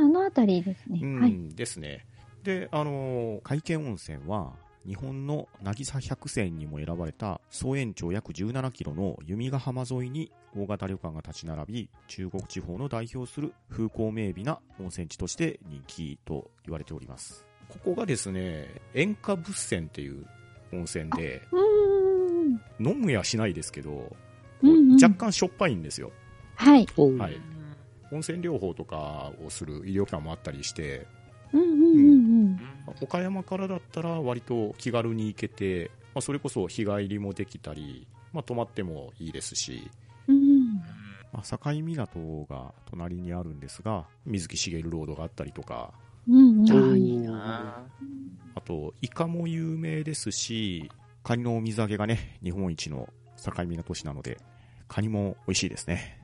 [0.03, 0.99] あのあたりですね。
[1.01, 1.49] うん、はい。
[1.55, 2.05] ですね。
[2.43, 4.53] で、あのー海見温泉は、
[4.85, 17.45] 日本の渚百選にも選ばれた総延長約17キロの弓ヶ浜沿いに大型旅館が立ち並び、中国地方の代表する風光明媚な温泉地として人気と言われております。
[17.67, 20.25] ここがですね、塩化物泉っていう
[20.71, 21.41] 温泉で。
[22.79, 24.15] 飲むやしないですけど、
[24.61, 26.11] うんうん若干しょっぱいんですよ。
[26.55, 26.87] はい。
[26.95, 27.37] はい。
[28.11, 31.05] 温泉療法とかをする医療機関もあったりして、
[33.01, 39.91] 岡山からだったら割と気軽に行けて、まあ、それこそ日帰りもできたり、まあ、泊まってもいいですし、
[40.27, 40.35] うん。
[40.35, 40.65] うん
[41.31, 45.91] まあ、境港が隣にあるんですが、水木しげるロードがあったりとか、
[46.29, 46.73] うんうん。
[46.73, 47.85] おあういいな
[48.55, 50.89] あと、イカも有名ですし、
[51.23, 53.09] カニの水揚げがね、日本一の
[53.43, 54.37] 境港市なので、
[54.87, 56.21] カニも美味しいですね。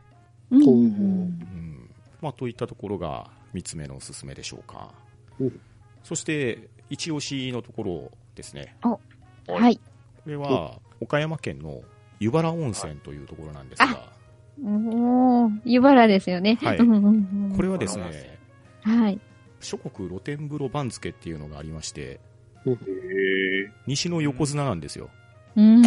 [0.49, 1.95] うんうんうん。
[2.21, 4.93] まあ、といったところが3つ目のおすすめでしょうか
[5.39, 5.51] うん。
[6.03, 8.75] そして、一押しのところですね。
[8.83, 9.55] うん。
[9.55, 9.77] はい。
[9.77, 11.81] これは、岡山県の
[12.19, 14.11] 湯原温泉というところなんですが、
[14.63, 16.59] おー、湯原ですよね。
[16.61, 18.39] はいこれはですね、
[18.83, 19.19] はい。
[19.59, 22.19] 諸国露天風呂番付っていうのがありまして、
[23.87, 25.09] 西の横綱なんですよ。
[25.55, 25.83] うん。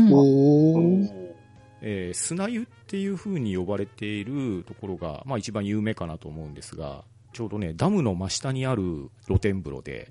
[1.83, 10.09] えー砂湯っていう風に呼ばれているところが、まあ一番有名かなと思うんですが、ちょうどね、ダムの真下にある露天風呂で。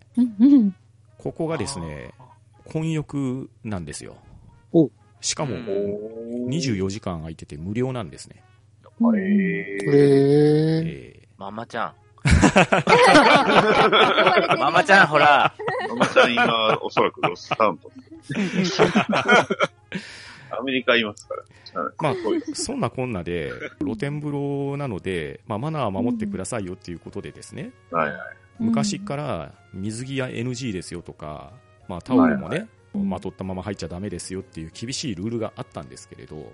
[1.17, 2.11] ここがですね、
[2.65, 4.17] 混浴なんですよ
[4.73, 4.89] お。
[5.21, 5.63] しかも、うん
[6.49, 8.43] 24時間空いてて無料なんですね。
[8.83, 11.21] へへーえ。
[11.21, 11.93] えママちゃん。
[14.59, 15.53] ママちゃん、ほら。
[15.87, 17.89] ママちゃん今、おそらくロスタント。
[20.59, 21.43] アメリカいますから。
[21.99, 22.15] まあ
[22.53, 28.17] そんなこんなで、露天風呂なので、まあ、マナーは守ってくださいよっていうことでですね、はいはい。
[28.59, 31.51] 昔から水着は NG ですよとか、
[31.87, 36.53] まあ、タオルもね、うんまとったまま入っちゃダメですよっていう厳しいルールがあったんですけれど、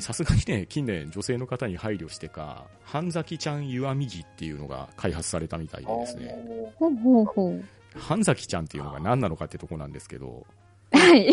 [0.00, 7.64] さすがにね、近年女性の方に配慮してか、半咲きちゃん湯あみ着っていうのが開発されたみたいでですね、ほうほうほう。
[7.98, 10.46] 半咲きちゃんっていうのが何なのかってとこなんですけど、
[10.92, 11.32] はい。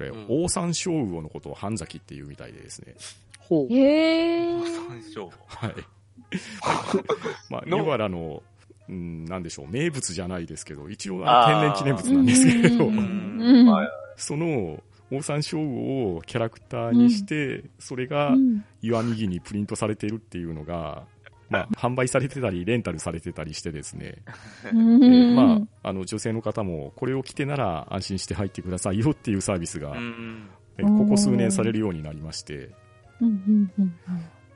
[0.00, 0.26] これ、うん。
[0.28, 2.94] オオサンショウウオのことを半咲きっていうみたいでですね、
[3.38, 3.72] ほう。
[3.72, 4.60] へえ。
[4.60, 5.30] 山椒。
[5.46, 5.74] はい。
[7.50, 7.78] まあ、の。
[7.78, 8.42] 湯原の、
[8.88, 12.90] うん、なんでしょう、名物じゃないですけど、一応あの天然記念物なんですけれど
[14.16, 14.82] その、
[15.12, 18.64] オオサンショウウオをキャラクターにして、それがうん。
[18.82, 21.04] 岩右にプリントされているっていうのが、
[21.50, 24.22] まあ、販売されてたり、レンタルされてたりしてですね、
[25.34, 30.48] まあ、あの、女性の方も、これを着てなら安心して入ってくださいよっていうサービスが、うん。
[30.78, 32.70] えーここ数年されるようになりまして、
[33.20, 33.94] うんうんうん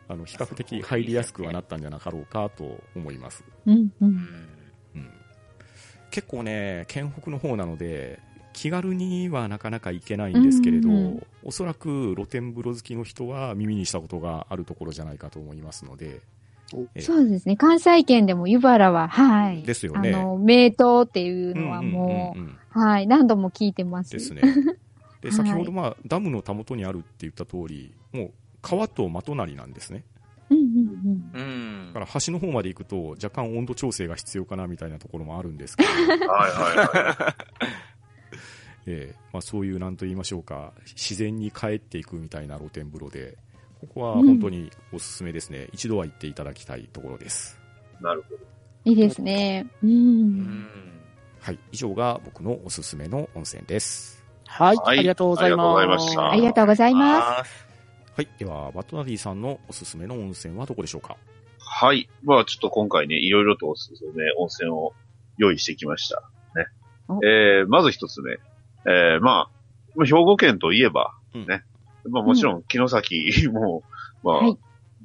[0.09, 3.45] あの、比較的入りやすくはなったんじゃなかろうかと思います。
[3.67, 3.91] うん
[6.11, 8.21] 結構ね、県北の方なので、
[8.53, 16.21] 気軽にはなかなか行けないんですけれど、うんうんおそらく露天風呂好きの人は耳にしたことがあるところじゃないかと思いますので、えー
[16.99, 17.57] そうですね。
[17.57, 19.63] 関西圏でも湯原は、はい。
[19.63, 20.73] ですよねあの、名湯
[21.05, 23.07] っていうのはもうんうんうんうんう、はい。
[23.07, 24.11] 何度も聞いてます。
[24.11, 24.43] ですね。
[25.23, 30.05] で、はい先ほど、まあ、ダムのたもとにあるって言った通り、もう川と真隣なんですね。
[30.51, 37.37] うんうんうんだから橋の方まで行くと若干温度調整が必要かなみたいなところもあるんですけど、 はいはいは
[38.87, 43.39] えーまあ、そういうなんと言いましょうか、自然に帰っていくみたいな露天風呂で、
[43.89, 45.69] ここは本当におすすめですね。
[45.73, 47.61] 一度は行っていただきたいところです。
[48.01, 48.03] い。
[48.03, 48.41] なるほど。
[48.87, 49.67] いいですね。
[49.83, 49.87] う。
[49.87, 50.67] うんん。
[51.41, 51.59] はい。
[51.73, 54.25] 以上が僕のおすすめの温泉です。
[54.47, 55.69] はい、はいありがとうございます。
[55.71, 57.51] ありがとうございましたありがとうございます。
[57.51, 57.67] す。
[58.17, 58.29] はい。
[58.39, 61.17] では、バットナディさんのおすすめの温泉はどこでしょうか？
[61.59, 62.09] はい。
[62.23, 64.93] まあちょっと今回ね、いろいろとおすすめ温泉を
[65.37, 66.23] 用意してきました。
[66.57, 66.67] ね
[67.09, 67.21] お。
[67.27, 68.33] えー、まず一つ目。
[68.87, 69.51] えー、まあ、
[69.95, 71.65] まあ兵庫県といえば、うんね。
[72.11, 73.83] まあもちろん、城崎も、
[74.23, 74.59] まあ、はい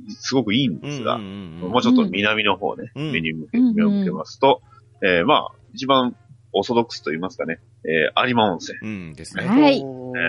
[0.08, 4.62] すごくいいんですが、んんんもうちょっと南の方ね、うん目に向け、うん目を向けますと、
[5.04, 6.16] えー、まあ、一番
[6.54, 8.78] オーソドックスと言いますかね、えー、有馬温泉。
[8.82, 9.46] うんですね。
[9.46, 9.84] はい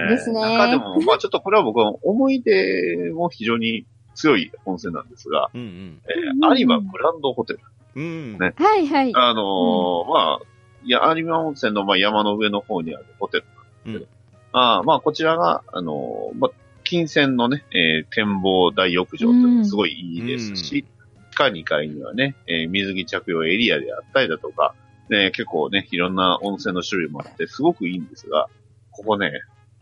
[0.08, 6.00] ですね中でも、まあちょっとこれは僕は思い出も非常に強い温泉なんですが、うんうん。
[6.04, 7.60] え有馬グランドホテル。
[7.96, 8.38] うん。
[8.38, 9.12] ねはいはい。
[9.14, 10.46] あのーまあ、
[10.84, 13.44] いや、有馬温泉のまあ山の上の方にあるホテル
[13.86, 14.19] なんですけど、
[14.52, 16.50] あーまあ、こちらが、あのーまあ、
[16.84, 20.84] 金銭のね、えー展望大浴場っていうのがすごいいいですし、
[21.32, 24.74] 地下2階にはね、えー水着着用エリアであったりだとか、
[25.08, 28.48] ね、結構ね、いろんな温泉の種類もあって、すごくいいんですが、
[28.90, 29.32] ここね、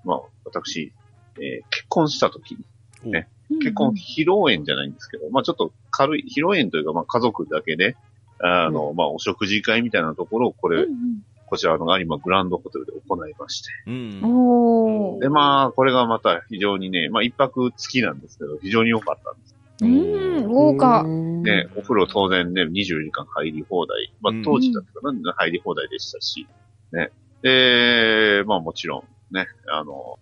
[0.04, 0.92] まあ、私、
[1.40, 2.56] えー結婚した時
[3.04, 3.28] に、ね
[3.60, 7.96] 結婚披露宴じゃないんですけど、まあちょっと軽い、披露宴というか、まあ家族だけで、
[8.40, 13.70] あの、まあお食事会みたいなところを、これ、うんこちらの有馬グランドホテルで行いまして。
[13.86, 15.18] うん。
[15.20, 19.54] で、まあ、これがまた非常にね、まあ一泊付きなんですけど、非常に良かったんです。
[19.80, 21.04] うん、豪華。
[21.04, 24.12] ね、お風呂当然ね、24時間入り放題。
[24.20, 26.46] まあうん当時だったかな、入り放題でしたし、
[26.92, 27.10] ね。
[27.42, 30.18] で、まあもちろんね、あの、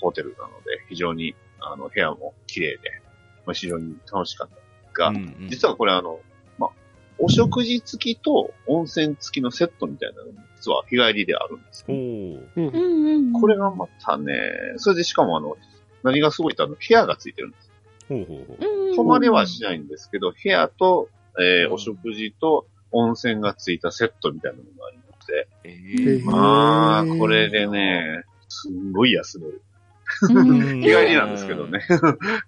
[0.00, 3.02] ホテルなので、非常に、あの、部屋も綺麗で、
[3.44, 6.31] まあ非常に楽しかったが、うんうん実はこれあの、まあ、
[7.18, 11.86] お食事付きと温泉付きのセットみたいなのも実は日帰りであるんですよ。
[11.88, 13.32] おーうんうんうん。
[13.32, 14.34] これがまたね、
[14.76, 15.56] それでしかもあの、
[16.04, 17.70] 何がすごいってあの、部屋がついてるんです。
[18.08, 18.88] ほうほうほう。
[18.90, 29.62] うん、泊まれはしないんですけど、部屋と、えーうんお食事と温泉がついたセットみたいなのがありまして、えへーーまあ、これでね、すんごい安める。
[30.22, 31.80] うん日帰りなんですけどね。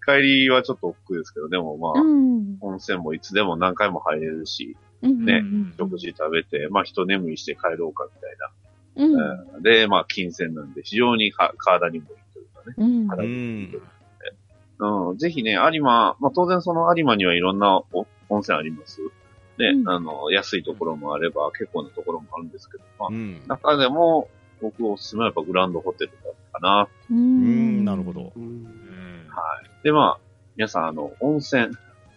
[0.06, 2.56] 帰りはちょっと億劫ですけど、でもまあ、うん。
[2.60, 9.16] 温泉もいつでも何回も入れるし、うんねうん食事食べて、まあ一眠りして帰ろうかみたいうん。
[9.16, 9.44] な。
[9.56, 12.74] うんで、まあ金銭なんで非常にか体にもいいというかね。
[12.76, 13.08] うん。
[13.08, 13.80] 体にもいいとい
[14.76, 19.00] うん、ぜひね、有馬、まあ当然その有馬にはいろんなお温泉あります。
[19.58, 23.40] ね、うんあの、安いところもあれば結構なところもあるんですけど、まあうん。
[23.46, 24.28] 中でも
[24.64, 26.88] 僕おすすめはやっぱグランドホテルだったかな。
[27.10, 28.32] ううんん、なるほど。
[28.34, 28.70] うんうん
[29.82, 30.20] で、まあ、
[30.56, 31.68] 皆さんあの、温泉、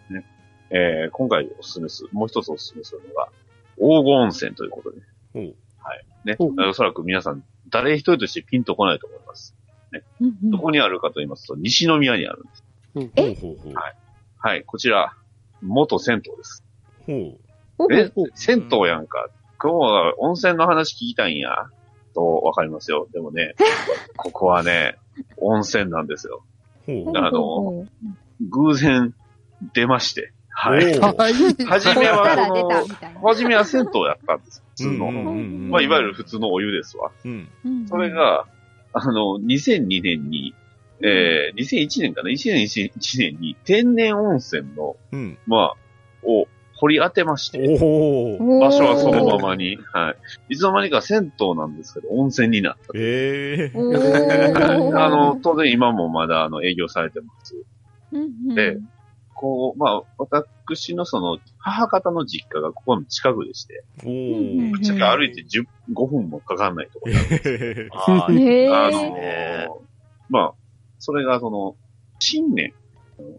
[0.08, 0.24] ね、
[0.70, 3.28] えー、今回おすすめする、もう一つおすすめするのが、
[3.76, 5.00] 黄金温泉ということで。
[5.34, 5.54] ほう。
[6.24, 6.36] ね。
[6.38, 9.54] ほうおそらく皆さん、誰一人としてピンとこないと思います。
[10.20, 12.64] うんうんどこにあるかと言いますと、西宮にあるんです。
[12.94, 13.34] うんえ？
[13.34, 13.74] ほうほうほう。
[13.74, 13.94] はい
[14.38, 15.14] はい、こちら、
[15.60, 16.64] 元銭湯です。
[17.06, 17.38] ほう。
[17.78, 17.92] お？
[17.92, 18.10] え？
[18.34, 19.28] 銭湯やんか。
[19.62, 21.68] 今日は温泉の話聞きたいんや。
[22.18, 23.06] と、わかりますよ。
[23.12, 23.54] でもね、
[24.16, 24.96] ここはね、
[25.36, 26.42] 温泉なんですよ。
[27.14, 27.86] あの
[28.40, 29.14] 偶然、
[29.74, 30.32] 出まして。
[30.50, 30.98] はい。
[30.98, 31.64] はい。
[31.64, 33.20] 初めはこうやったら出その、たみたいな。
[33.20, 34.62] 初めは銭湯やったんです。
[34.70, 35.06] 普通の。
[35.06, 35.30] うんうんう
[35.66, 37.10] んまあ、いわゆる普通のお湯ですわ。
[37.24, 37.48] うん。
[37.64, 38.46] うんそれ、が、
[38.92, 40.54] あの、2002年に、
[41.00, 45.38] えー、2001年かな ?2001 年に天然温泉の、うん。
[45.46, 45.76] まあ、
[46.24, 46.46] を
[46.80, 50.12] 掘り当てまして、場所はそのままに、は
[50.48, 50.54] い。
[50.54, 52.92] いつの間にか銭湯なんですけど、温泉になった。
[52.94, 57.54] ええおーあの、当然今もまだ、あの、営業されてます。
[58.54, 58.78] で
[59.34, 64.70] こう、まあ、私のその、母方の実家がここの近くでして、おー。
[64.72, 65.64] ぶっちゃけ歩いて10
[65.94, 69.68] 5分もかかんないところなんですえああーのー
[70.28, 70.52] まあ、
[70.98, 71.76] それがその、
[72.18, 72.74] 新年、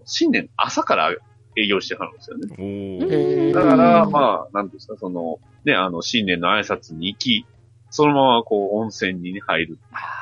[0.05, 1.13] 新年朝から
[1.59, 3.53] 営業してはるんですよね。
[3.53, 7.45] だから、まあ、なんですか、その、ね、あの、新年の挨拶に行き、
[7.91, 9.77] そのままこう、温泉に入る。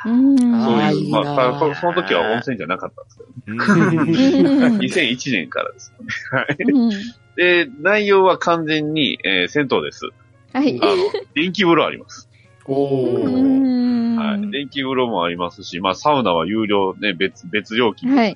[0.05, 6.95] うんそういう、まあ、そその時は温泉じゃなかったんですけど、ね、うん 2001年からですよね。
[7.35, 10.05] で、内容は完全に、えー銭湯です。
[10.53, 10.85] はいあ。
[10.85, 10.95] の、
[11.35, 12.29] 電気風呂あります。
[12.65, 13.29] おうー。
[13.29, 14.51] んはい。
[14.51, 18.35] 電気風呂もありますし、まあ、サウナは有料ね、別、別料金はい。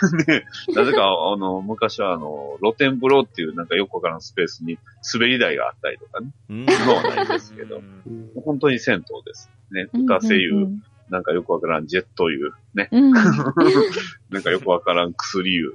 [0.26, 4.78] で、なぜか、あの、昔はあの、露天風呂っていうなんかよくわからんスペースに
[5.12, 6.30] 滑り台があったりとかね。
[6.48, 6.66] うん。
[6.66, 8.30] のはないですけど、うん。
[8.44, 9.50] 本当に銭湯です。
[9.70, 10.68] ね、ガセ湯、
[11.08, 12.88] なんかよくわからんジェット湯、ね、
[14.30, 15.74] なんかよくわからん薬湯、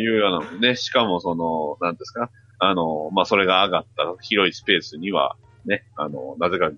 [0.00, 6.70] いうようなのね、しかもその、なんですか、あの、まあ、それが上がった広いスペースには、ね、あの、なぜか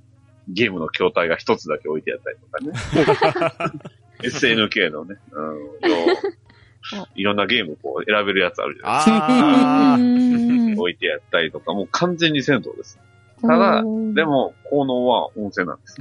[0.48, 3.80] ゲームの筐体が一つだけ置いてあったりとかね。
[4.22, 10.80] SNK のね、うん、よういろんなゲームこう選べるやつあるじゃないですか。
[10.80, 12.98] 置いてやったりとか、もう完全に銭湯です。
[13.42, 16.00] ただで、も、効能は温泉なんです。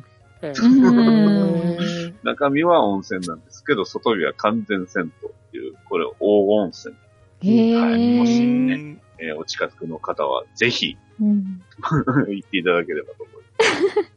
[2.24, 6.96] 中身は温泉なんですけど、外身は完全銭湯っていう、これ黄金温泉。
[7.42, 11.62] へはいもしーねえーお近くの方はぜひうん
[12.28, 14.15] 行っていただければと思います。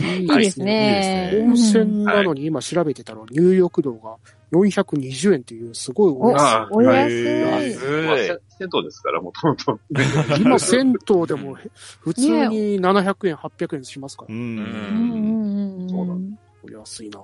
[0.00, 1.32] いいいですね。
[1.46, 4.16] 温泉なのに今調べてたら入浴料が
[4.52, 6.44] 420円っていうすごいお安い。
[6.44, 7.74] あお安い。
[8.58, 9.78] 銭湯ですから、もともと。
[10.38, 11.56] 今銭湯でも
[12.00, 14.36] 普通に700円、800円しますからう。。
[14.36, 16.14] うんそうな
[16.62, 17.20] お安いな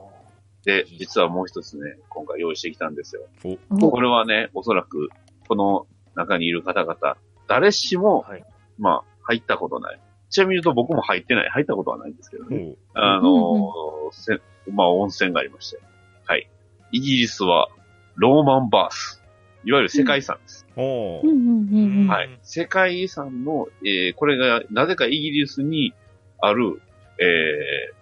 [0.65, 3.23] で、実はもう一つね、今回用意してきたんですよ。
[3.71, 5.09] おこれはね、おそらく、
[5.49, 7.17] この中にいる方々、
[7.47, 8.45] 誰しも、はい
[8.79, 10.01] まあ、入ったことない。
[10.31, 11.49] ちなみに言うと僕も入ってない。
[11.51, 12.75] 入ったことはないんですけどね。
[12.95, 14.41] あのーせ
[14.73, 15.79] まあ、温泉がありまして。
[16.25, 16.49] はい。
[16.93, 17.69] イギリスは、
[18.17, 19.23] ローマンバース。
[19.65, 20.67] いわゆる世界遺産です。
[20.77, 22.39] うんうんうんうんはい。
[22.43, 25.93] 世界遺産の、えー、これが、なぜかイギリスに
[26.41, 26.81] ある、
[27.19, 27.93] え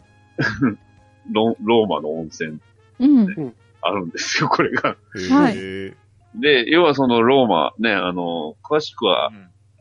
[0.43, 0.77] ー、
[1.33, 2.59] ロローマの温泉
[2.99, 4.97] うんあるんですよ、これが。
[5.31, 5.95] はい
[6.35, 9.31] で、要はそのローマ、ね、あの、詳しくは、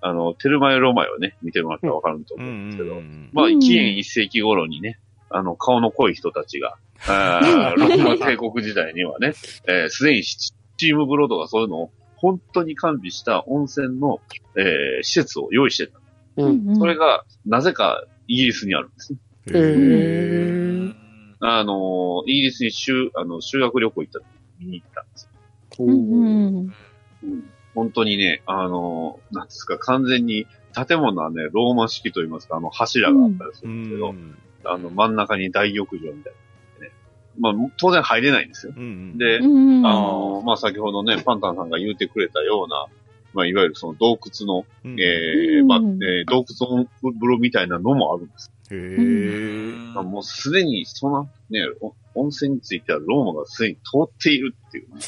[0.05, 6.75] あの、テルマエロマエをね、見てもらったらわかると思うんですけど、うんまあ、うん紀元一世紀頃にね、あの、顔の濃い人たちが、
[7.07, 9.33] あーローマ帝国時代にはね、
[9.67, 14.19] えーすでにスチーム風呂とかそういうのを本当に完備した温泉の、
[14.57, 15.99] えー施設を用意してた。
[16.37, 16.75] うん。
[16.77, 19.19] それが、なぜかイギリスにあるんですね。
[19.47, 20.93] えへー
[21.39, 24.25] あの、イギリスに修、あの、修学旅行行った時
[24.59, 25.29] に見に行ったんですよ。
[25.79, 26.71] おうんー
[27.23, 34.37] うん本当にね、あの、なんですか、完全に建物はね、ローマ式と言いますか、あの柱があったりすうるんですけど、ん。
[34.65, 36.33] あの、真ん中に大浴場みたい
[36.79, 36.91] な、ね。
[37.37, 38.73] まあ、当然入れないんですよ。
[38.75, 39.17] うん。
[39.17, 42.87] で、うんあの、まあ、先ほどね、パンタンさんが言ってくれたような、
[43.33, 48.51] まあ、いわゆるその洞窟の、うん、えーうんまあ、えー洞窟風呂みたいなのもあるんです。
[48.71, 54.89] へーまあ、もうすでに、そのね、お温泉についてはローマがすでに通っているっていう。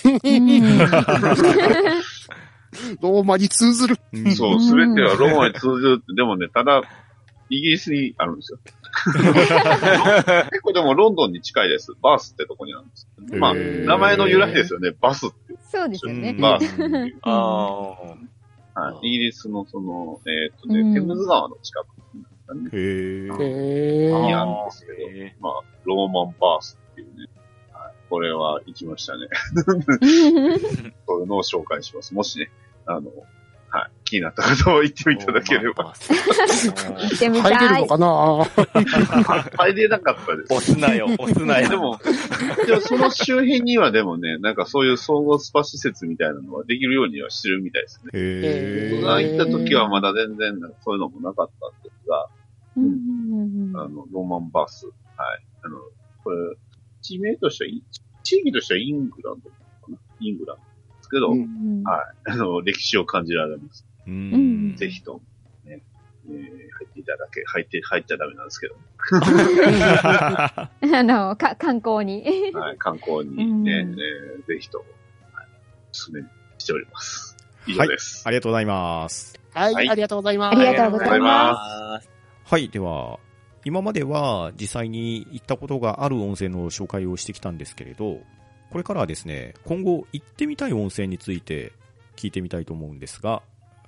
[3.01, 3.97] ローマに通ずる。
[4.13, 6.81] うんそう、すべてはローマに通じるって、でもね、ただ、
[7.49, 8.59] イギリスにあるんですよ。
[10.49, 11.93] 結構でもロンドンに近いです。
[12.01, 13.07] バースってとこにあるんです。
[13.35, 14.91] まあ、名前の由来ですよね。
[14.99, 15.55] バスって。
[15.69, 16.33] そうですよね。
[16.39, 17.17] バースっていう。
[17.21, 17.31] あ
[18.75, 18.81] あ。
[18.81, 22.69] はい、イギリスのその、えーっとね、うんテムズ川の近くなんですかね。
[22.73, 25.53] へーへにーあるんですけどへまあ、
[25.85, 27.27] ローマンバースっていうね。
[27.71, 29.27] はい、これは行きましたね。
[31.07, 32.13] そういうのを紹介します。
[32.13, 32.49] もしね、
[32.85, 33.11] あの、
[33.69, 35.93] はい、気になった方を言ってみていただければ。
[35.99, 37.87] 行ってみたい入れるの。
[37.87, 39.43] かな？
[39.57, 40.53] 入れなかったです。
[40.53, 41.69] 押すなよ、 押すなよ。
[41.69, 41.99] でも、
[42.65, 48.11] でもその周辺にはでもね、なんかそういう総合スパ施設みたいなのはできるようにはしてるみたいですね。
[48.13, 52.27] へー僕が行った時はまだ全然なんかそういうのもなかったんですが、
[52.77, 54.85] うんあの、ローマンバース。
[54.85, 54.95] はい。
[55.63, 55.79] あの、
[56.23, 56.37] これ、
[57.01, 57.71] 地名としては、
[58.23, 59.55] 地域としてはイングランドか
[59.89, 59.97] な？
[60.19, 60.74] イングランド
[61.05, 61.43] ですけど、うんう
[61.81, 62.31] んはい。
[62.31, 63.85] あの、歴史を感じられます。
[64.07, 64.75] ううんん。
[64.75, 65.21] ぜひとも、
[65.65, 65.81] ね、
[66.29, 68.75] えー入っていただけ、入って、入っちゃダメなんですけど、
[69.15, 72.51] あの、か、観光に。
[72.53, 74.85] はい、観光にうんね、えーぜひとも、
[75.33, 75.47] はい、
[75.91, 76.21] お勧め
[76.57, 77.37] しております。
[77.67, 78.23] 以上です。
[78.25, 79.39] ありがとうございます。
[79.53, 80.57] はい、はいありがとうございます。
[80.57, 82.01] ありがとうございま
[82.43, 82.69] はい。
[82.69, 83.19] では、
[83.63, 88.19] 今までは実際に行ったことがある温泉の紹介をしてきたんですけれど、
[88.75, 91.71] これからはですね、今後行ってみたい温泉について
[92.17, 93.41] 聞いてみたいと思うんですが、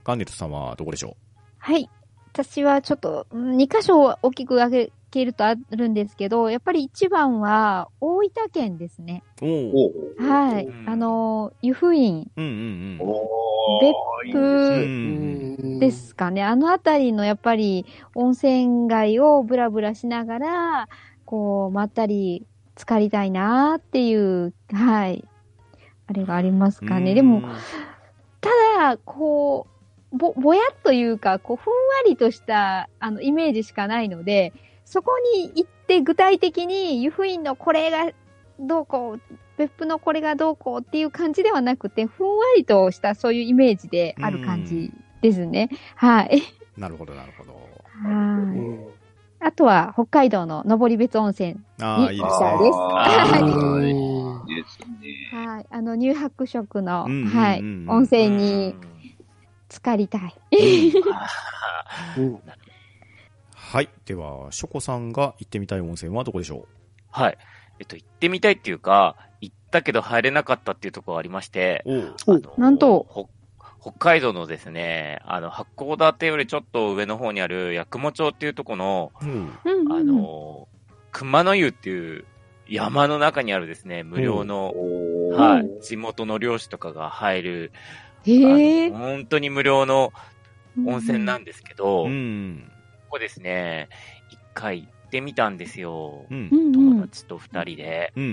[0.06, 1.18] ガンネットさんはどこでしょ
[1.58, 1.90] はい。
[2.32, 9.24] 私はちょっと、2箇所大きく挙げけるとあるんですけど、やっぱり一番は大分県ですね。
[9.42, 9.92] うお
[10.26, 10.68] はい。
[10.68, 12.52] うんあの、湯布院うんうん
[13.02, 13.10] うん。
[13.10, 13.88] おー、
[15.74, 16.46] いいですかね。
[16.46, 17.86] あのあたりのやっぱり
[18.16, 20.88] 温泉街をブラブラしながら、
[21.26, 22.48] こう、まったり
[22.78, 25.28] 浸かりたいなっていう、はい。
[26.08, 27.14] あれがありますかね。
[27.16, 27.42] でも、、
[28.40, 28.50] た
[28.80, 29.68] だ、こ
[30.14, 31.76] う、ぼ、ぼやっというか、こう、ふんわ
[32.06, 34.54] りとした、あの、イメージしかないので、
[34.86, 38.12] そこに行って具体的に、湯布院のこれが
[38.60, 39.22] どうこう、
[39.58, 45.70] 別府のこれがどうこうっていう感じではなくて、ふんわりとしたそういうイメージである感じですね。
[45.96, 46.42] はい。
[46.78, 47.52] なるほど、なるほど。
[47.54, 48.97] うはい。
[49.44, 51.58] んあとは、北海道の登別温泉。
[51.82, 52.30] ああ、いいですね。
[52.30, 55.46] そうですあうんーいいですね。
[55.46, 55.66] はい。
[55.70, 57.60] あの、乳白色の、うんうんうんはい。
[57.88, 58.76] 温泉に
[59.70, 60.36] 浸かりたい。
[62.18, 62.42] うん
[63.70, 63.90] はい。
[64.06, 66.68] では、ショコさんが行ってみたい温泉はどこでしょ
[67.12, 67.38] はい。
[67.80, 71.84] えっと、行ってみたいっていうか、行ったけど入れなかったっていうところがありまして、
[72.58, 73.30] なんとほ
[73.88, 79.30] 北海道のですね、あの、八甲館よりちょっと上の方にある八雲町っていうところの、うん。
[79.64, 80.68] うんうんあの、
[81.14, 82.26] 熊野湯っていう
[82.68, 87.72] 山の中にあるですね、無料の、おーはい、地元の漁師とかが入る。
[88.26, 90.12] 本当に無料の
[90.86, 92.70] 温泉なんですけど、こうん。
[93.10, 93.88] こですね、
[94.32, 96.26] 一回行ってみたんですよ。
[96.30, 96.56] うんう。
[96.56, 98.12] んうん友達と二人で。
[98.18, 98.28] うんう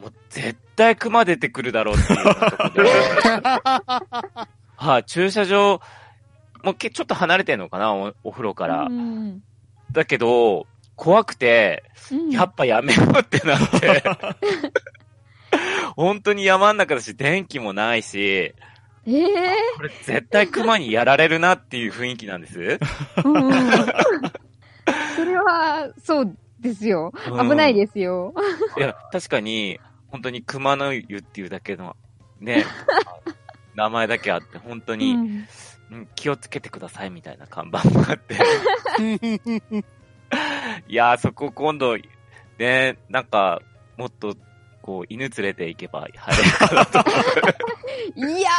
[0.00, 0.02] ん。
[0.02, 2.18] もう絶対熊出てくるだろうっていう。
[4.80, 5.82] はい、駐車場、
[6.64, 8.84] もうけちょっと離れてんのかな、おお風呂から。
[8.84, 9.42] うん
[9.92, 10.66] だけど、
[10.96, 14.02] 怖くて、うんやっぱやめようってなって。
[15.96, 18.54] 本当に山ん中だし、電気もないし、え
[19.06, 19.26] え
[19.76, 22.78] これ絶対熊にやられるなっていう雰囲気なんです。
[23.24, 23.52] うん
[25.14, 27.12] それは、そうですよ。
[27.26, 28.32] 危ないですよ。
[28.78, 29.78] いや、確かに、
[30.08, 31.96] 本当に熊の湯っていうだけの、
[32.40, 32.64] ね、
[33.74, 35.20] 名前だけあって、本当に、うん
[35.92, 38.34] うん気をつけてくださいみたいな看板もあって。
[40.86, 41.96] いやー、そこ今度、
[42.58, 43.60] ね、なんか、
[43.96, 44.36] もっと、
[44.82, 47.10] こう、犬連れて行けば入れるかなと。
[48.14, 48.50] いや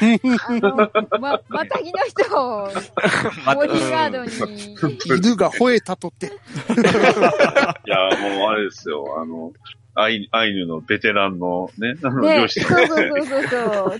[0.00, 2.70] ーあの、ま、またぎの人を、
[3.46, 4.76] まボディーガードうんに、
[5.18, 6.26] 犬が吠えたとって。
[6.26, 7.96] いや、
[8.36, 9.52] もうあれですよ、あの、
[9.94, 13.98] アイアイヌのベテランのね、あの、ね、漁師そうそうそうそうそ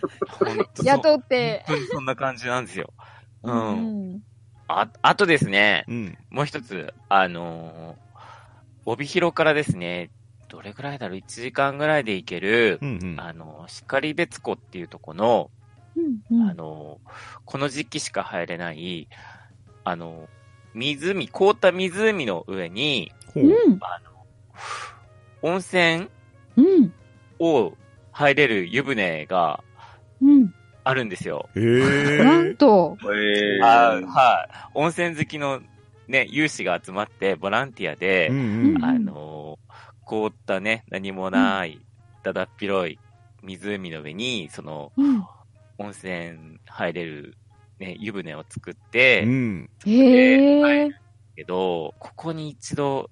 [0.83, 2.93] う、雇って、本当にそんな感じなんですよ。
[3.43, 3.51] う。
[3.51, 4.21] うんん。
[4.69, 6.19] あ、あとですね、うん。
[6.31, 8.03] もう一つ、あのー
[8.85, 10.11] 帯広からですね、
[10.49, 13.21] どれぐらいだろう ?1 時間ぐらいで行ける、うんうん。
[13.21, 15.51] あの、光別湖っていうとこの、
[15.97, 17.01] うんあの、
[17.45, 19.09] この時期しか入れない、
[19.85, 20.29] あの、
[20.75, 23.13] 湖、凍った湖の上に。
[23.37, 23.79] うん。
[23.81, 24.11] あの、
[25.43, 26.09] 温泉
[26.57, 26.93] うん。
[27.39, 27.77] を
[28.13, 29.63] 入れる湯船が
[30.21, 30.51] うん。
[30.85, 31.49] あるんですよ。
[31.55, 31.61] へ
[32.25, 32.55] なんえ。
[32.55, 34.55] と、えー、あはい。
[34.75, 35.61] 温泉好きの
[36.09, 38.85] ね、有志が集まって、ボランティアで、うんうん。
[38.85, 39.59] あの、
[40.05, 41.79] 凍ったね、何もない、
[42.23, 42.99] だだっ広い
[43.43, 45.23] 湖の上に、その、うん。
[45.79, 47.37] 温泉入れる、
[47.79, 49.31] ね、湯船を作って、う
[49.87, 50.91] え。
[51.37, 53.11] けど、ここに一度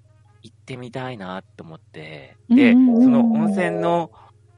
[0.71, 4.11] てみたいなと思って、で、うんうんうんその温泉の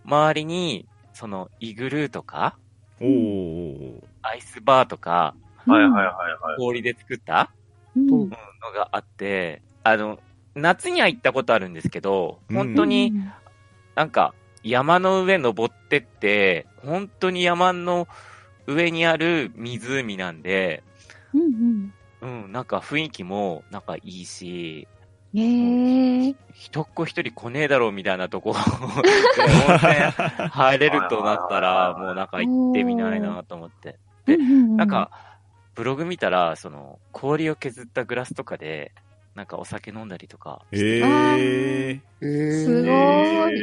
[0.06, 2.58] 周りに、そのイグルーとか、
[3.02, 4.04] おー。
[4.22, 5.36] アイスバーとか、
[5.66, 6.58] はいはいはいはい。
[6.58, 7.52] 氷で作った
[7.96, 8.28] うんの
[8.76, 10.20] があって、あの、
[10.56, 13.14] 夏には行ったことあるんですけど、本当に、
[13.96, 14.34] なんか、
[14.64, 18.08] 山の上登ってって、本当に山の
[18.68, 20.84] 上にある湖なんで、
[21.34, 21.92] うん
[22.22, 24.93] うん、なんか雰囲気もなんかいいし、うん。
[25.36, 26.36] へえ。
[26.54, 33.98] 人っ子一人来ねえだろうみたいなとこ、温泉入れるとなったら、もうなんか行ってみないなと思って。
[34.26, 34.46] でな
[34.78, 35.12] なん、か、
[35.76, 38.94] ブログ見たら、その、氷を削ったグラスとかで、
[39.34, 42.92] なんかお酒飲んだりとか、えええー、すごい。
[42.92, 43.56] え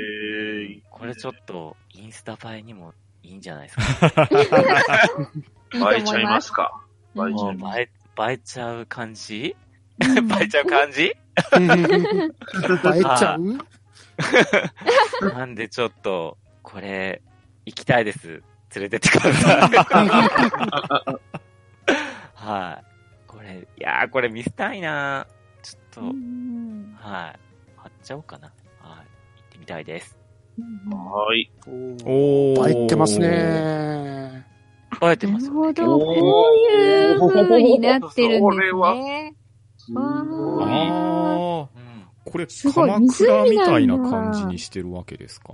[0.79, 0.81] ー。
[0.91, 2.93] これちょっとインスタ映えにも
[3.23, 4.29] いいんじゃないですか。
[5.95, 6.83] 映えちゃいますか。
[7.15, 7.31] うん。
[7.31, 7.91] 映えちゃう映え、
[8.31, 9.70] 映えちゃう感じうん
[10.01, 11.03] 映えちゃう感じ？
[11.03, 11.17] 映え
[13.19, 13.59] ちゃう？
[15.35, 17.23] なんでちょっと、これ、
[17.67, 18.43] 行きたいです。
[18.75, 19.71] 連れてってください。
[22.35, 22.85] はい。
[23.27, 25.27] これ、いやー、これ見せたいな
[25.63, 27.39] ちょっと、うんはい。
[27.77, 28.49] 貼っちゃおうかな。
[28.81, 28.99] はい。
[28.99, 30.17] 行ってみたいです。
[30.59, 31.51] うんはい。
[31.67, 32.69] おー。
[32.69, 33.19] 映えてます。
[33.19, 34.47] ね。
[35.03, 35.73] 映えてますよね。
[35.73, 35.99] なるほど。
[35.99, 39.35] こういう風になってるんですこれはね。
[39.91, 40.65] すごい。
[40.65, 41.69] ああ。
[41.75, 42.05] うん。
[42.25, 45.53] これ、鎌倉みたいな感じにしてるわけですか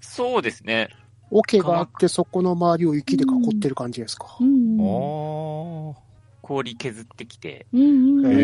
[0.00, 0.88] そうですね。
[1.30, 4.36] 桶があって、そこの周りを雪で囲ってる感じですか。
[4.40, 5.90] うんあうん。
[5.90, 5.94] あ。
[6.42, 7.84] 氷削ってきて、うんう
[8.22, 8.32] んうん。
[8.32, 8.36] へ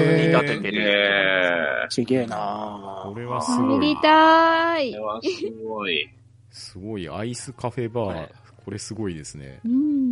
[0.00, 0.82] ー組み立ててる。
[1.86, 3.94] えすげえなこれはすごい。
[4.00, 5.04] たー、いこれ。
[5.04, 6.08] はすごい。
[6.50, 8.32] すごい、アイスカフェバーこれ。
[8.64, 9.60] これすごいですね。
[9.64, 10.03] うん。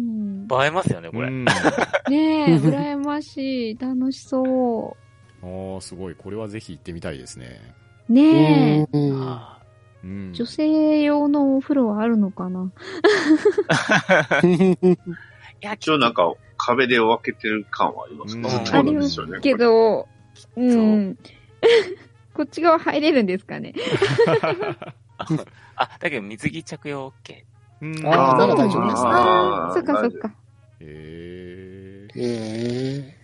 [0.53, 1.29] 映えますよね、これ。
[1.29, 1.45] うん。
[1.45, 1.53] ね
[2.11, 3.79] え、羨ましい。
[3.79, 4.97] 楽しそ
[5.43, 6.15] ああ、すごい。
[6.15, 7.61] これはぜひ行ってみたいですね。
[8.09, 8.13] う。
[8.13, 8.87] ねえ。
[10.05, 10.33] うん。
[10.35, 12.71] 女性用のお風呂はあるのかな？
[13.71, 14.97] ーい
[15.61, 18.49] や、一応なんか壁で分けてる感はありますうんか
[18.83, 19.41] どうなんでしょうね。
[19.41, 20.09] けど、
[20.57, 21.17] うん。
[22.35, 23.75] こっち側入れるんですかね？
[25.77, 27.45] あ、だけど水着着用 OK。
[27.83, 30.35] うんあーなら大丈夫ですねああ、あーそっかそっか。
[30.83, 32.09] へえ。
[32.17, 33.23] え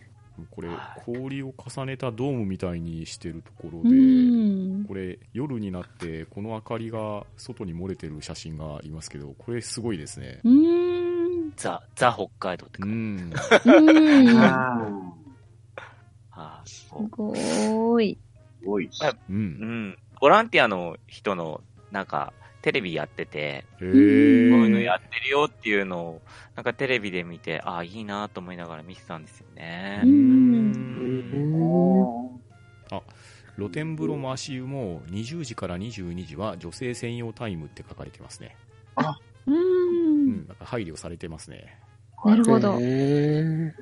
[0.50, 4.84] これはい、氷を重ねたドームみたいにしてるところうで、ん。
[4.86, 10.40] これ、夜になって、この明かりが外に漏れてる写真がありますけど、これすごいですね。
[10.44, 11.52] うん。
[11.56, 13.30] ザ、ザ北海道ってう感ん。
[13.64, 13.68] じ。
[13.68, 14.38] うん。
[16.30, 18.18] あーすこごーい。
[18.60, 18.88] すごい。
[19.28, 19.32] う。
[19.32, 19.98] ん。
[20.20, 22.32] ボランティアの人の、なんか、
[22.62, 24.84] テレビやってて、へこういうのえ。
[24.84, 26.22] やってるよっていうのを、
[26.56, 30.06] なんかテレビで見て、ああ、いいなと思いながら見てたんですよねう。
[30.06, 30.72] ーん
[31.32, 32.18] うん
[33.58, 38.56] 露天風呂回し湯も20時から22時は女性専用タイムって書かれてますね。
[39.46, 39.52] う。
[39.52, 40.46] うんん。
[40.46, 41.76] なんか配慮されてますね。
[42.24, 42.74] なるほど。
[42.74, 43.72] 行。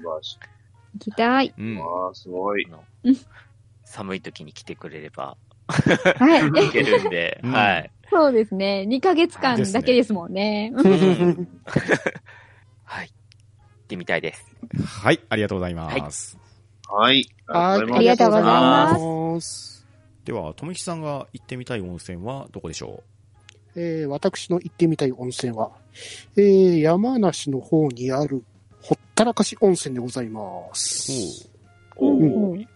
[0.99, 1.55] きたい。
[1.57, 1.79] うん。
[1.79, 2.67] わあ、すごい
[3.85, 5.37] 寒い時に来てくれれば、
[5.69, 6.41] はい。
[6.69, 7.91] いけるんで、うんはい。
[8.17, 8.87] そうですね。
[8.89, 10.73] 2ヶ月間だけですもんね。
[10.75, 11.47] ー。
[12.85, 13.09] はい。
[13.09, 14.47] 行ってみたいです。
[14.83, 16.39] はい、ありがとうございます。
[16.89, 17.27] はい。
[17.47, 19.87] はい、ありがとうございますす。
[20.25, 23.03] では、とめきさんが行ってみたい温泉はどこでしょ
[23.75, 25.73] えー私の行ってみたい温泉は、
[26.39, 28.43] えー山梨の方にある、
[28.81, 30.43] ほったらかし温泉でございま
[30.73, 31.51] す。
[31.97, 32.67] おうんー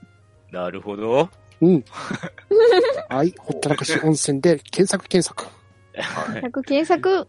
[0.53, 1.31] なるほど。
[1.61, 1.85] うん。
[3.09, 5.45] はい、ほったらかし温泉で検索検索。
[5.95, 6.41] はい。
[6.41, 7.29] 検索検索。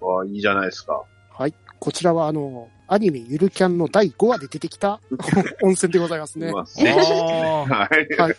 [0.00, 1.02] わあ、いいじゃないですか。
[1.30, 5.00] はい、こちらはあの、アニメゆるキャンの第5話で出てきた
[5.62, 6.52] 温泉でございますねう。
[6.52, 8.16] ますはい。
[8.16, 8.34] はい。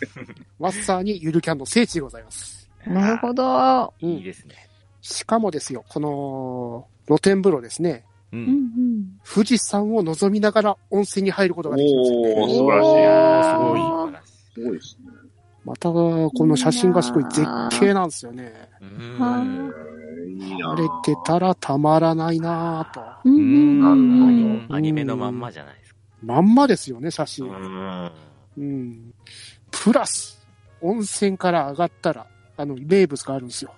[0.58, 2.70] まさにゆるキャンの聖地でございます。
[2.86, 3.92] なるほど。
[4.00, 4.08] うん。
[4.08, 4.54] いいですね。
[5.02, 8.38] しかもですよ、この露天風呂ですね、ーう。
[8.38, 12.54] うんん富士山を望みながら温泉に入ることができるんですよおーね。
[12.54, 13.76] 素晴らしいすご
[14.32, 15.06] いすごいですね。
[15.64, 17.42] また、この写真がすごい絶
[17.78, 18.52] 景なんですよね。
[18.80, 23.02] 晴れてたらたまらないなぁと。
[23.24, 23.38] うんう
[23.94, 25.96] んなるアニメのまんまじゃないですか。
[26.22, 27.46] まんまですよね、写う真。
[27.46, 28.12] ん。
[28.58, 29.14] うん。
[29.70, 30.40] プラス、
[30.80, 32.26] 温泉から上がったら、
[32.56, 33.74] あの、名物があるんですよ。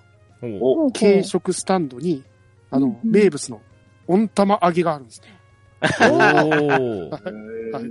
[0.95, 2.22] 軽食スタンドに、
[2.70, 3.61] あの、名物の
[4.07, 5.29] 温玉揚げがあるんですね。
[5.81, 7.18] おー
[7.70, 7.85] え はい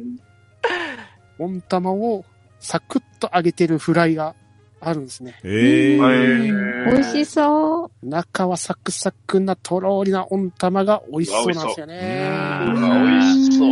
[1.39, 2.25] 温玉を
[2.59, 4.35] サクッと揚げてるフライが
[4.79, 5.39] あるんですね。
[5.43, 7.91] えうーん美味しそう。
[8.03, 12.29] 中はサクサクなとろーりな温玉が美味しそうなんですよね。
[12.65, 12.71] 美
[13.17, 13.67] 味しそう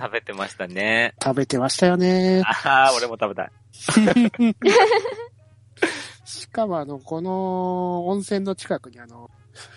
[0.00, 1.14] 食べてましたね。
[1.22, 2.42] 食べてましたよね。
[2.44, 3.52] ああ、俺も食べたい。
[6.24, 9.30] しかもあの、この温泉の近くにあの、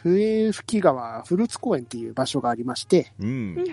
[0.04, 3.64] 笛吹川フルーツ公園っていう場所がありまして、うん。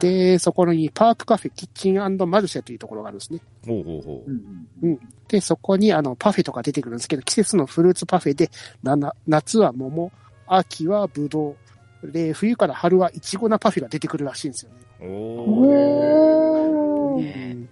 [0.00, 2.08] で、そこにパークカフェキッチンマ
[2.40, 3.40] ルシェというところがあるんですね。
[3.66, 4.24] ほうほうほ
[4.82, 4.98] う。
[5.28, 8.50] で、そこにあの、パフェとか出てくるんですけど、季節のフルーツパフェで、
[8.82, 10.12] なな夏は桃、
[10.46, 11.56] 秋はブド
[12.02, 12.10] ウ。
[12.10, 14.78] で、冬から春はイチゴなパフェが出てくるらしいんですよね。
[15.00, 17.66] おー。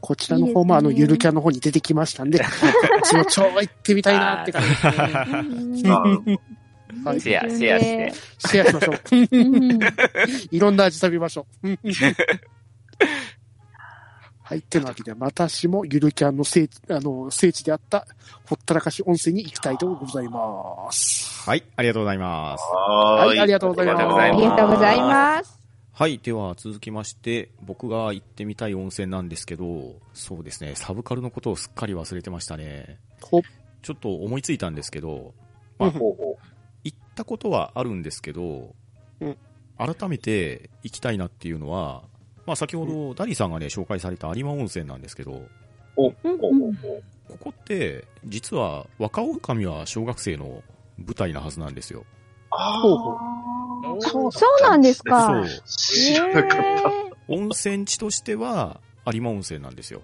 [0.00, 2.48] こちらの方もあの、ゆるキャンの方に出てきましたんで、 こっ
[3.08, 4.86] ちも超行ってみたいなって感じです
[5.82, 6.38] ね。
[7.04, 8.12] まあはいシェア、シェアして。
[8.38, 9.00] シェアしましょう。
[9.12, 9.78] うん
[10.50, 11.68] いろんな味食べましょう。
[14.46, 14.58] はい。
[14.58, 18.06] ってなわけで、私もゆるキャンの聖地、あの、聖地であった、
[18.46, 21.48] ほったらかし温泉に行きたいとございます。
[21.48, 22.62] はい、ありがとうございます。
[22.62, 24.02] ははい、ありがとうございます。
[24.02, 25.60] ありがとうございありがとうございます。
[25.92, 26.18] はい。
[26.18, 32.98] では、続きまして、僕が行ってみたい温泉なんですけど、そうですね、サブカルのことをすっかり忘れてましたね。
[33.22, 33.40] ほ
[33.80, 35.32] ちょっと思いついたんですけど、
[35.78, 36.33] うんほうほ行
[37.14, 38.74] ったことはあるんですけど、
[39.20, 39.36] うん
[39.76, 42.04] 改めて行きたいなっていうのは、
[42.46, 45.42] まあ先ほどダリーさんがね、紹介された有馬温泉なんですけど。
[45.96, 46.14] こ
[47.40, 50.62] こって、実は若女は小学生の
[50.96, 52.04] 舞台なはずなんですよ。
[52.50, 52.82] ああ、
[53.98, 55.40] そうそうなんですそか。
[55.40, 55.46] う。
[55.66, 56.92] 知らなかった。
[57.26, 58.80] 温泉地としては
[59.12, 60.02] 有馬温泉なんですよ。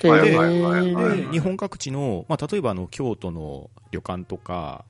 [0.00, 4.84] で、日本各地の、まあ、例えばあの、京都の旅館とか、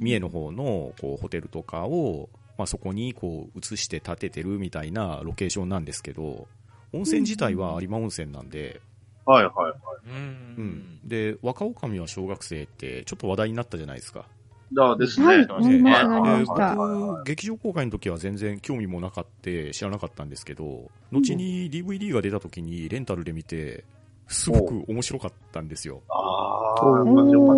[0.00, 6.48] 三重の方のこうホテルとかを、まあ、そこにこう移して建ててるみたいなロケーションなんですけど、
[6.92, 8.80] 温泉自体は有馬温泉なんで、
[9.24, 9.72] はいはいはい。
[10.06, 11.08] ううんん。
[11.08, 14.24] で、若女は小学生ってちょっと話題になったじゃないですか。
[14.72, 15.46] だですはい、ね。
[15.46, 16.74] なりました、なりでました。
[16.74, 23.84] 僕、劇場公開の時は全然興味もなかった、知らなかったんですけど、後に DVD が出た時にレンタルで見て、
[24.26, 26.02] すごく面白かったんですよ。
[26.08, 27.54] ああ、よか。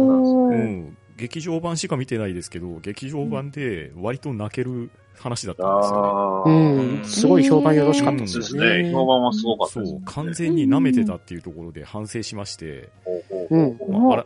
[1.21, 6.53] 劇場版しか見てないですけど、劇場版で割と泣ける話だったんですよね。
[6.53, 7.05] うん。
[7.05, 8.91] すごい評判よろしかったですそうですね。
[8.91, 10.03] 評判はすごかったですそう、。
[10.07, 12.89] 完全に舐めてたっていうところで反省しまして、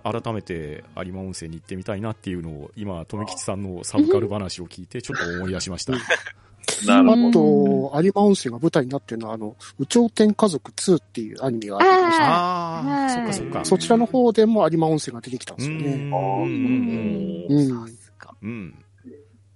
[0.05, 5.95] 改めて有馬温泉に行ってみたいなっていうのを、今、富吉さんのサブカル話を聞いて、ちょっと思い出しました。
[6.87, 7.91] なるほあど。
[7.93, 13.65] と、有馬温泉が舞台になってるのは、あの、宇頂天家族2っていうアニメがあってましたああ、はいそっかそっか。
[13.65, 15.85] そちらの方でも有馬温泉が出てきたんですよね。
[15.87, 17.95] うんうんうん。
[18.43, 18.85] うん。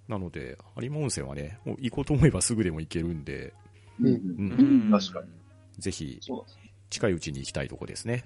[0.08, 3.52] なので、有馬温泉はね、もう行こうと思えばすぐでも行けるんで、
[4.00, 4.10] うんう。
[4.10, 5.26] うんん確かに。
[5.78, 6.20] ぜひ、
[6.90, 8.24] 近いうちに行きたいとこですね。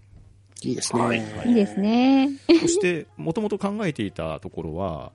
[0.62, 1.02] いいですね。
[1.02, 1.14] は
[1.44, 2.30] いいいですね。
[2.60, 5.12] そして、もともと考えていたところは、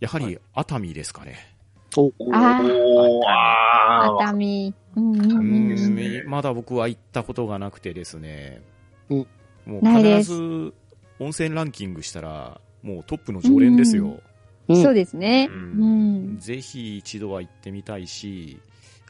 [0.00, 1.49] やはり熱海ですかね。
[1.96, 2.62] お、あー。
[2.62, 3.26] おー。
[3.28, 4.22] あー。
[4.22, 4.74] 熱海。
[4.96, 5.12] うん。
[5.12, 5.30] うん。
[5.32, 5.68] ううん。
[5.68, 8.62] ですねん、まだ僕は行ったことがなくてですね。
[9.08, 9.26] うん。
[9.66, 10.74] もう必ず
[11.18, 14.20] 温泉ランキングしたら、もうトップの常連ですよ。
[14.68, 14.82] うん。
[14.82, 15.48] そうですね。
[15.50, 16.34] ううん。
[16.34, 16.38] ん。
[16.38, 18.60] ぜひ一度は行ってみたいし、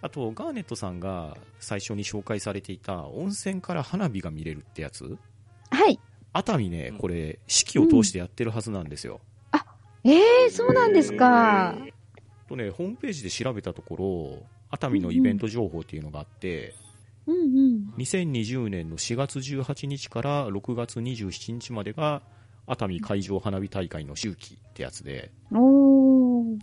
[0.02, 0.98] あと、ガーネットさん。
[1.00, 5.18] が最初に紹介されていた温泉から花火が見れるってやつ
[5.70, 5.98] はい。
[6.32, 8.88] 熱海ね、これ、四季を通してやってるはずなん。
[8.88, 9.20] ですよ。
[10.04, 10.16] え
[10.46, 10.94] えそうなん。
[10.94, 11.76] ですか。
[12.50, 16.74] とね、ホームページで調べたところ、熱海のイベント情報っていうのがあって、
[17.26, 17.94] うんうん。
[17.96, 22.22] 2020年の4月18日から6月27日までが、
[22.66, 25.30] 熱海海上花火大会の周期ってやつで。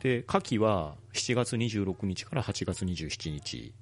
[0.01, 3.73] で、夏季は7月26日から8月27日、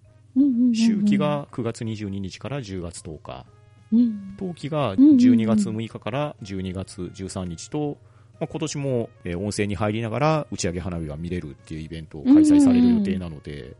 [0.76, 3.46] 周期、が9月22日から10月10日、
[3.92, 4.36] うん。
[4.38, 7.98] 冬季がんうんうん12月6日から12月13日と、
[8.40, 13.76] まあ、今年も、えー温泉に入りながら打ち上げ花火が見れるっていうイベントを開催される予定なので、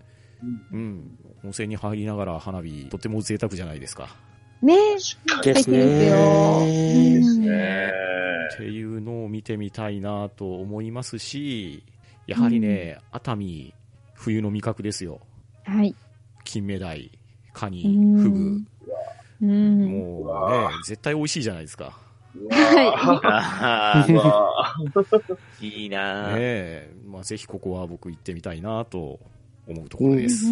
[0.72, 4.16] うん、温泉に入りながら花火、とても贅沢じゃないですか。
[4.62, 5.76] ねです素敵ですよ
[6.62, 7.08] ね。
[7.08, 7.92] いいですね。
[8.54, 11.84] っていうのを見てみたいなと思いますし、
[12.28, 13.74] やはりね、熱海、
[14.14, 15.20] 冬の味覚ですよ。
[15.66, 15.94] はい。
[16.44, 17.12] 金目鯛、
[17.54, 18.62] カうニ、んフグ。
[19.42, 19.86] うん。
[19.86, 21.98] もうね、絶対美味しいじゃないですか。
[22.52, 29.20] あうわー いいなねまあ、ぜひここは僕行ってみたいなと
[29.68, 30.46] 思うところです。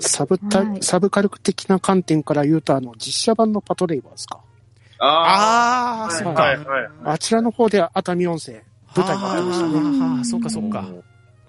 [0.00, 4.40] サブタ、はいサブカル的な観点から言うと、あの、実写版のパトレイバーですか？
[4.98, 6.42] あああ、あ、そっか。
[6.42, 6.88] はいはい。
[7.04, 8.58] あちらの方で熱海温泉、
[8.94, 10.04] 舞台になってましたね。
[10.04, 10.84] ああ、そっかそっか。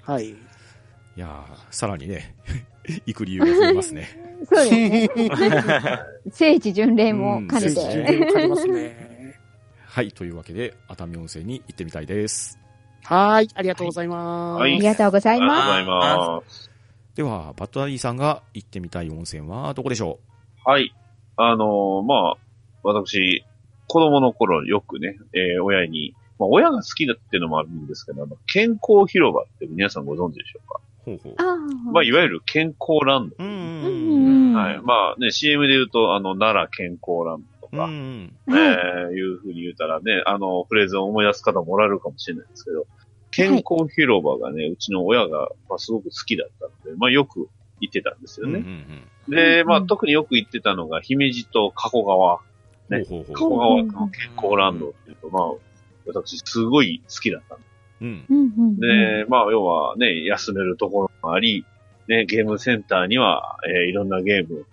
[0.04, 0.30] はい。
[0.30, 0.36] い
[1.16, 2.36] やーさらにね、
[3.06, 4.08] 行く理由が増えますね。
[4.50, 5.30] そうですね。
[6.32, 8.26] 聖地巡礼も兼ねうん聖地巡て。
[8.26, 9.03] わかりますね。
[9.94, 12.58] はい、というわけで、熱海温泉に行ってみたいです。
[13.04, 14.60] はい、ありがとうございます。
[14.62, 16.72] はいありがとうございまありがとうございます。
[17.16, 20.18] では、バットダディさんが行ってみたい温泉はどこでしょ
[20.66, 20.92] はい。
[21.38, 22.38] あのーまあ、
[22.82, 23.46] 私、
[23.88, 30.80] 子供の頃よくね、えー親に、まあ、親が好きだっていうのもあるんですけど、あの健康広場って皆さんご存知でしょうか？
[31.06, 31.92] うほうほう。
[31.92, 33.36] まあ、いわゆる健康ランド。
[33.38, 33.54] うんうう
[33.90, 34.56] んん。
[34.56, 34.82] はい。
[34.82, 38.34] まあね、CM で言うと、あの、奈良健康ランドとうん。
[38.50, 38.54] えー
[39.12, 42.86] いうふうに言うたらね、あの、フレーズを思い出す方もおられるかもしれないですけど、
[43.32, 47.50] 健康広場がね、うちの親が、まあ、すごく好きだったので、まあよく
[47.80, 48.68] 行ってたんですようんうんね。
[49.28, 52.40] うんで、まあうん特によく行ってたのが、姫路と加古川、
[52.90, 55.44] ねほうほう加ほう古川の健康ランドっていうと、まあ、
[56.06, 57.64] 私すごい好きだったんで
[58.02, 58.26] うん。
[58.30, 58.80] うんうんうん。
[58.80, 61.66] で、まあ、要はね、休めるところもあり、
[62.08, 64.66] ね、ゲームセンターには、えーいろんなゲーム、ね、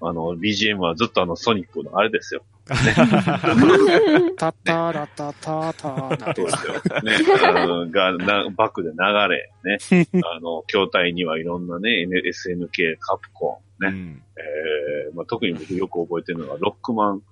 [0.00, 2.42] あの、BGM はずっとあの、ソニックのあれですよ。
[2.68, 6.74] タッタラタタタなんてそうですよ。
[7.02, 8.96] ね、あの、が、な、バックで流
[9.28, 9.78] れ、ね、
[10.36, 17.22] あの、筐体にはいろんなね、SNK、カプコン、ね、うんえーまあ、特に僕よく覚えてるのが、ロックマン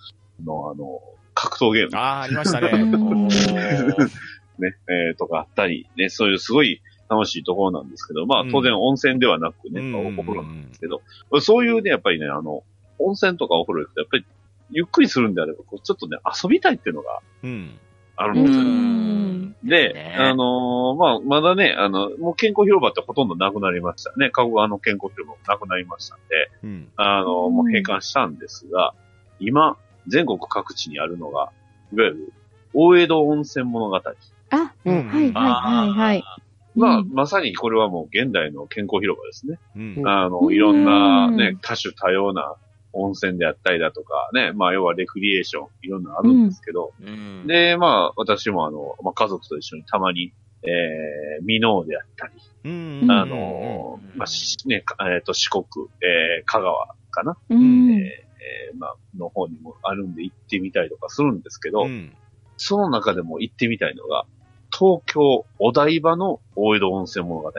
[0.44, 1.00] のあの、
[1.34, 1.96] 格闘ゲーム。
[1.96, 2.72] ああ、ありましたね。
[4.58, 11.02] ね、えーとかあったり、ね、そういうすごい楽しいところなんですけど、まあうん当然温泉ではなくね、うんまあお風呂なんですけど、
[11.40, 12.62] そういうね、やっぱりね、あの、
[12.98, 14.24] 温泉とかお風呂行くと、やっぱり
[14.70, 17.50] ゆっくりするんであれば、こうちょっとね、遊びたいっていうのがうん。
[17.50, 17.86] う
[18.16, 18.62] あるんですよ。
[18.64, 19.56] ん。
[19.62, 24.30] で、ねあのーまあ、まだね、あの、もう健康広場ってほとんどなくなりましたね。
[24.30, 26.88] 加古川の健康広場もなくなりましたんで、うん。
[26.96, 28.94] あのもう閉館したんですが、
[29.38, 29.76] 今、
[30.06, 31.50] 全国各地にあるのが、
[31.92, 32.32] いわゆる、
[32.72, 33.96] 大江戸温泉物語。
[34.50, 36.24] あ、うんはいはいはいはい。
[36.76, 39.58] まあ、うんまさにこれはもう現代の健康広場ですね。
[39.76, 40.08] うん。
[40.08, 42.56] あの、いろんなうんね、多種多様な
[42.92, 47.46] 温泉であったりだとか、ね、まあ、要はレクリエーション、いろんなあるんですけど、うん。
[47.46, 52.32] で、まあ、私もあの、まあ、家族と一緒にたまに、えー、ミノーであったり、
[52.64, 53.10] うん。
[53.10, 55.64] あの、まあ、しね、かえっ、と、四国、
[56.00, 57.90] えー、香川かな、うん。
[57.92, 62.14] えー、まあ、の方にもあるんで行ってみたりとかするんですけど、うん。
[62.56, 64.24] その中でも行ってみたいのが、
[64.78, 67.52] 東京、お台場の大江戸温泉物語。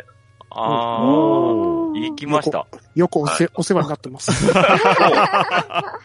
[0.49, 2.67] あおあ、行きました。
[2.93, 4.31] よくおせ、お世話になってます。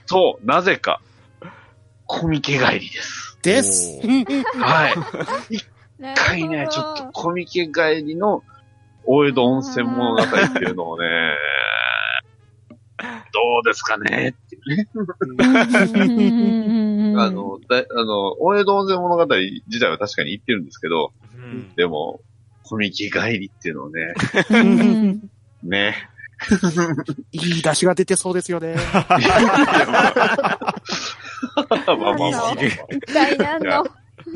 [0.06, 1.02] そう、なぜか、
[2.06, 3.38] コミケ帰りです。
[3.42, 4.00] です。
[4.02, 4.88] おは
[5.50, 5.54] い。
[5.54, 5.66] 一
[6.14, 8.42] 回ね、ちょっとコミケ帰りの
[9.04, 11.06] 大江戸温泉物語っていうのをね、
[13.32, 14.88] どうですかねっていうね。
[17.16, 19.26] あの、だあの、大江戸温泉物語
[19.66, 21.74] 自体は確かに言ってるんですけど、うん。
[21.74, 22.20] でも、
[22.64, 24.14] コミケ帰りっていうのをね、
[24.50, 25.30] うん。
[25.62, 26.08] ね。
[27.32, 28.74] いい出汁が出てそうですよね。
[31.68, 32.52] まあまあまあまあまあ
[32.90, 33.84] 一体何いやの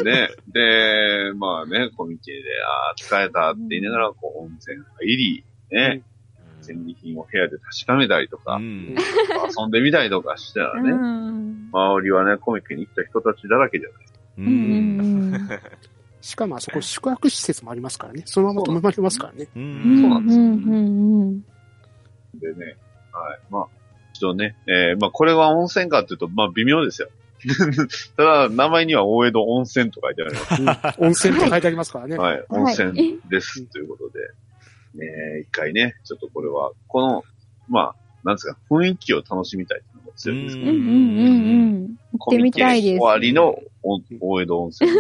[0.05, 0.29] ね。
[0.53, 6.03] で、まあね、コミケで、ああ、疲れたって言いながら、こう、温泉入り、ね、
[6.67, 8.95] 戦利品を部屋で確かめたりとか、うん。
[9.59, 14.07] 遊んでみたりとかしたらね、うん周りはね、コミケに行った人たちだらけじゃない。
[14.39, 14.43] う。
[14.43, 15.49] うんん
[16.21, 18.23] しかもあそこ宿泊施設もありますからね。
[18.27, 19.45] そのまま泊まれますからね。
[19.45, 20.39] そうなんです
[22.41, 22.77] よでね、
[23.13, 23.41] はい。
[23.49, 23.67] まあ、
[24.13, 27.09] 一度ね、えーまあ、これは温泉かっていうと、まあ、微妙ですよ。
[28.17, 32.19] ただ、名前には大江戸温泉と書いてあるのうん温泉って書いてありますからね。
[32.19, 33.65] はい、温泉です。
[33.67, 34.19] ということで、
[34.97, 37.25] ね、一回ね、ちょっとこれは、この、
[37.69, 37.95] まあ、
[38.25, 40.91] なんですか、雰囲気を楽しみたいというのが強いんですけど、うんうんうん。
[40.91, 40.93] う
[41.85, 41.97] ん。
[42.19, 42.99] 行ってみたいです。
[42.99, 44.91] 終わりのお大江戸温泉。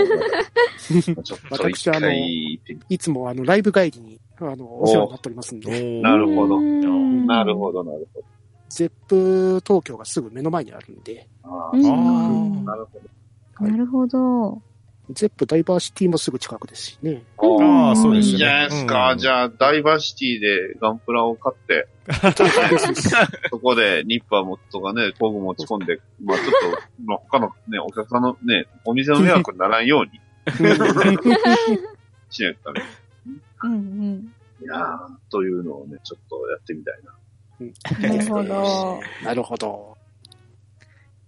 [1.17, 6.57] の ちょっと一回行ってみいつもあの、ライブ帰りに、あの、お世話になっておりますんで、なるほど。
[6.57, 7.27] うん。
[7.27, 8.27] なるほど、なるほど。
[8.69, 13.67] ゼップ東京がすぐ目の前にあるんで、ああ、なるほど。
[13.67, 14.63] なるほど。
[15.11, 17.23] ゼップダイバーシティもすぐ近くですしね。
[17.39, 18.33] ああ、そうですね。
[18.33, 19.13] いいじゃないですか。
[19.13, 21.89] うんじゃあ、ダイバーシティでガンプラを買って、
[23.51, 30.21] そこでニッパーもとかね、工具持ち込んで、 まあちょっと、まあ他のね、お客さんのね、お店の迷惑にならんように
[32.31, 32.83] しないとダメ。
[33.63, 34.33] うんうん。
[34.61, 37.17] いやー、というのをね、ちょっとやってみたいな。
[38.09, 39.01] なるほど。
[39.25, 39.96] なるほど。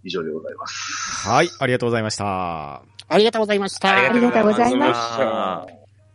[0.04, 1.28] 以上でございます。
[1.28, 2.82] はい、ありがとうございました。
[3.08, 3.96] ありがとうございました。
[3.96, 5.66] ありがとうございました。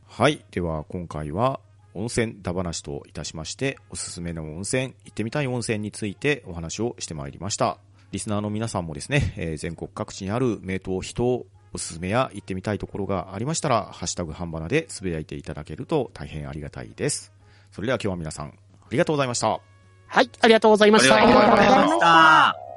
[0.05, 0.45] はい。
[0.51, 1.59] では、今回は、
[1.95, 7.77] 温泉だ話といたしまして、おすすめの温泉、行ってみたい温泉についてお話をしてまいりました。
[8.11, 17.31] リスナーの皆さんもですね、えー全国各地にある名湯人、おすすめや行ってみたいところがありましたら、ハッシュタグ半ばなでつぶやいていただけると大変ありがたいです。
[17.71, 18.51] それでは今日は皆さん、あ
[18.91, 19.59] りがとうございました。
[20.07, 21.15] はい、ありがとうございました。
[21.15, 22.72] ありがとうございました。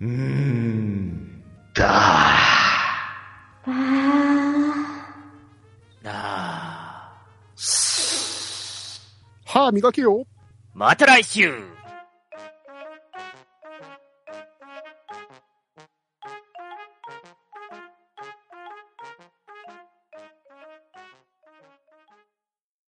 [0.00, 1.42] うーん。
[1.74, 2.36] だあ。
[3.66, 3.74] わ
[6.02, 7.12] なあ。
[9.44, 10.26] 歯磨けよ。
[10.74, 11.75] また来週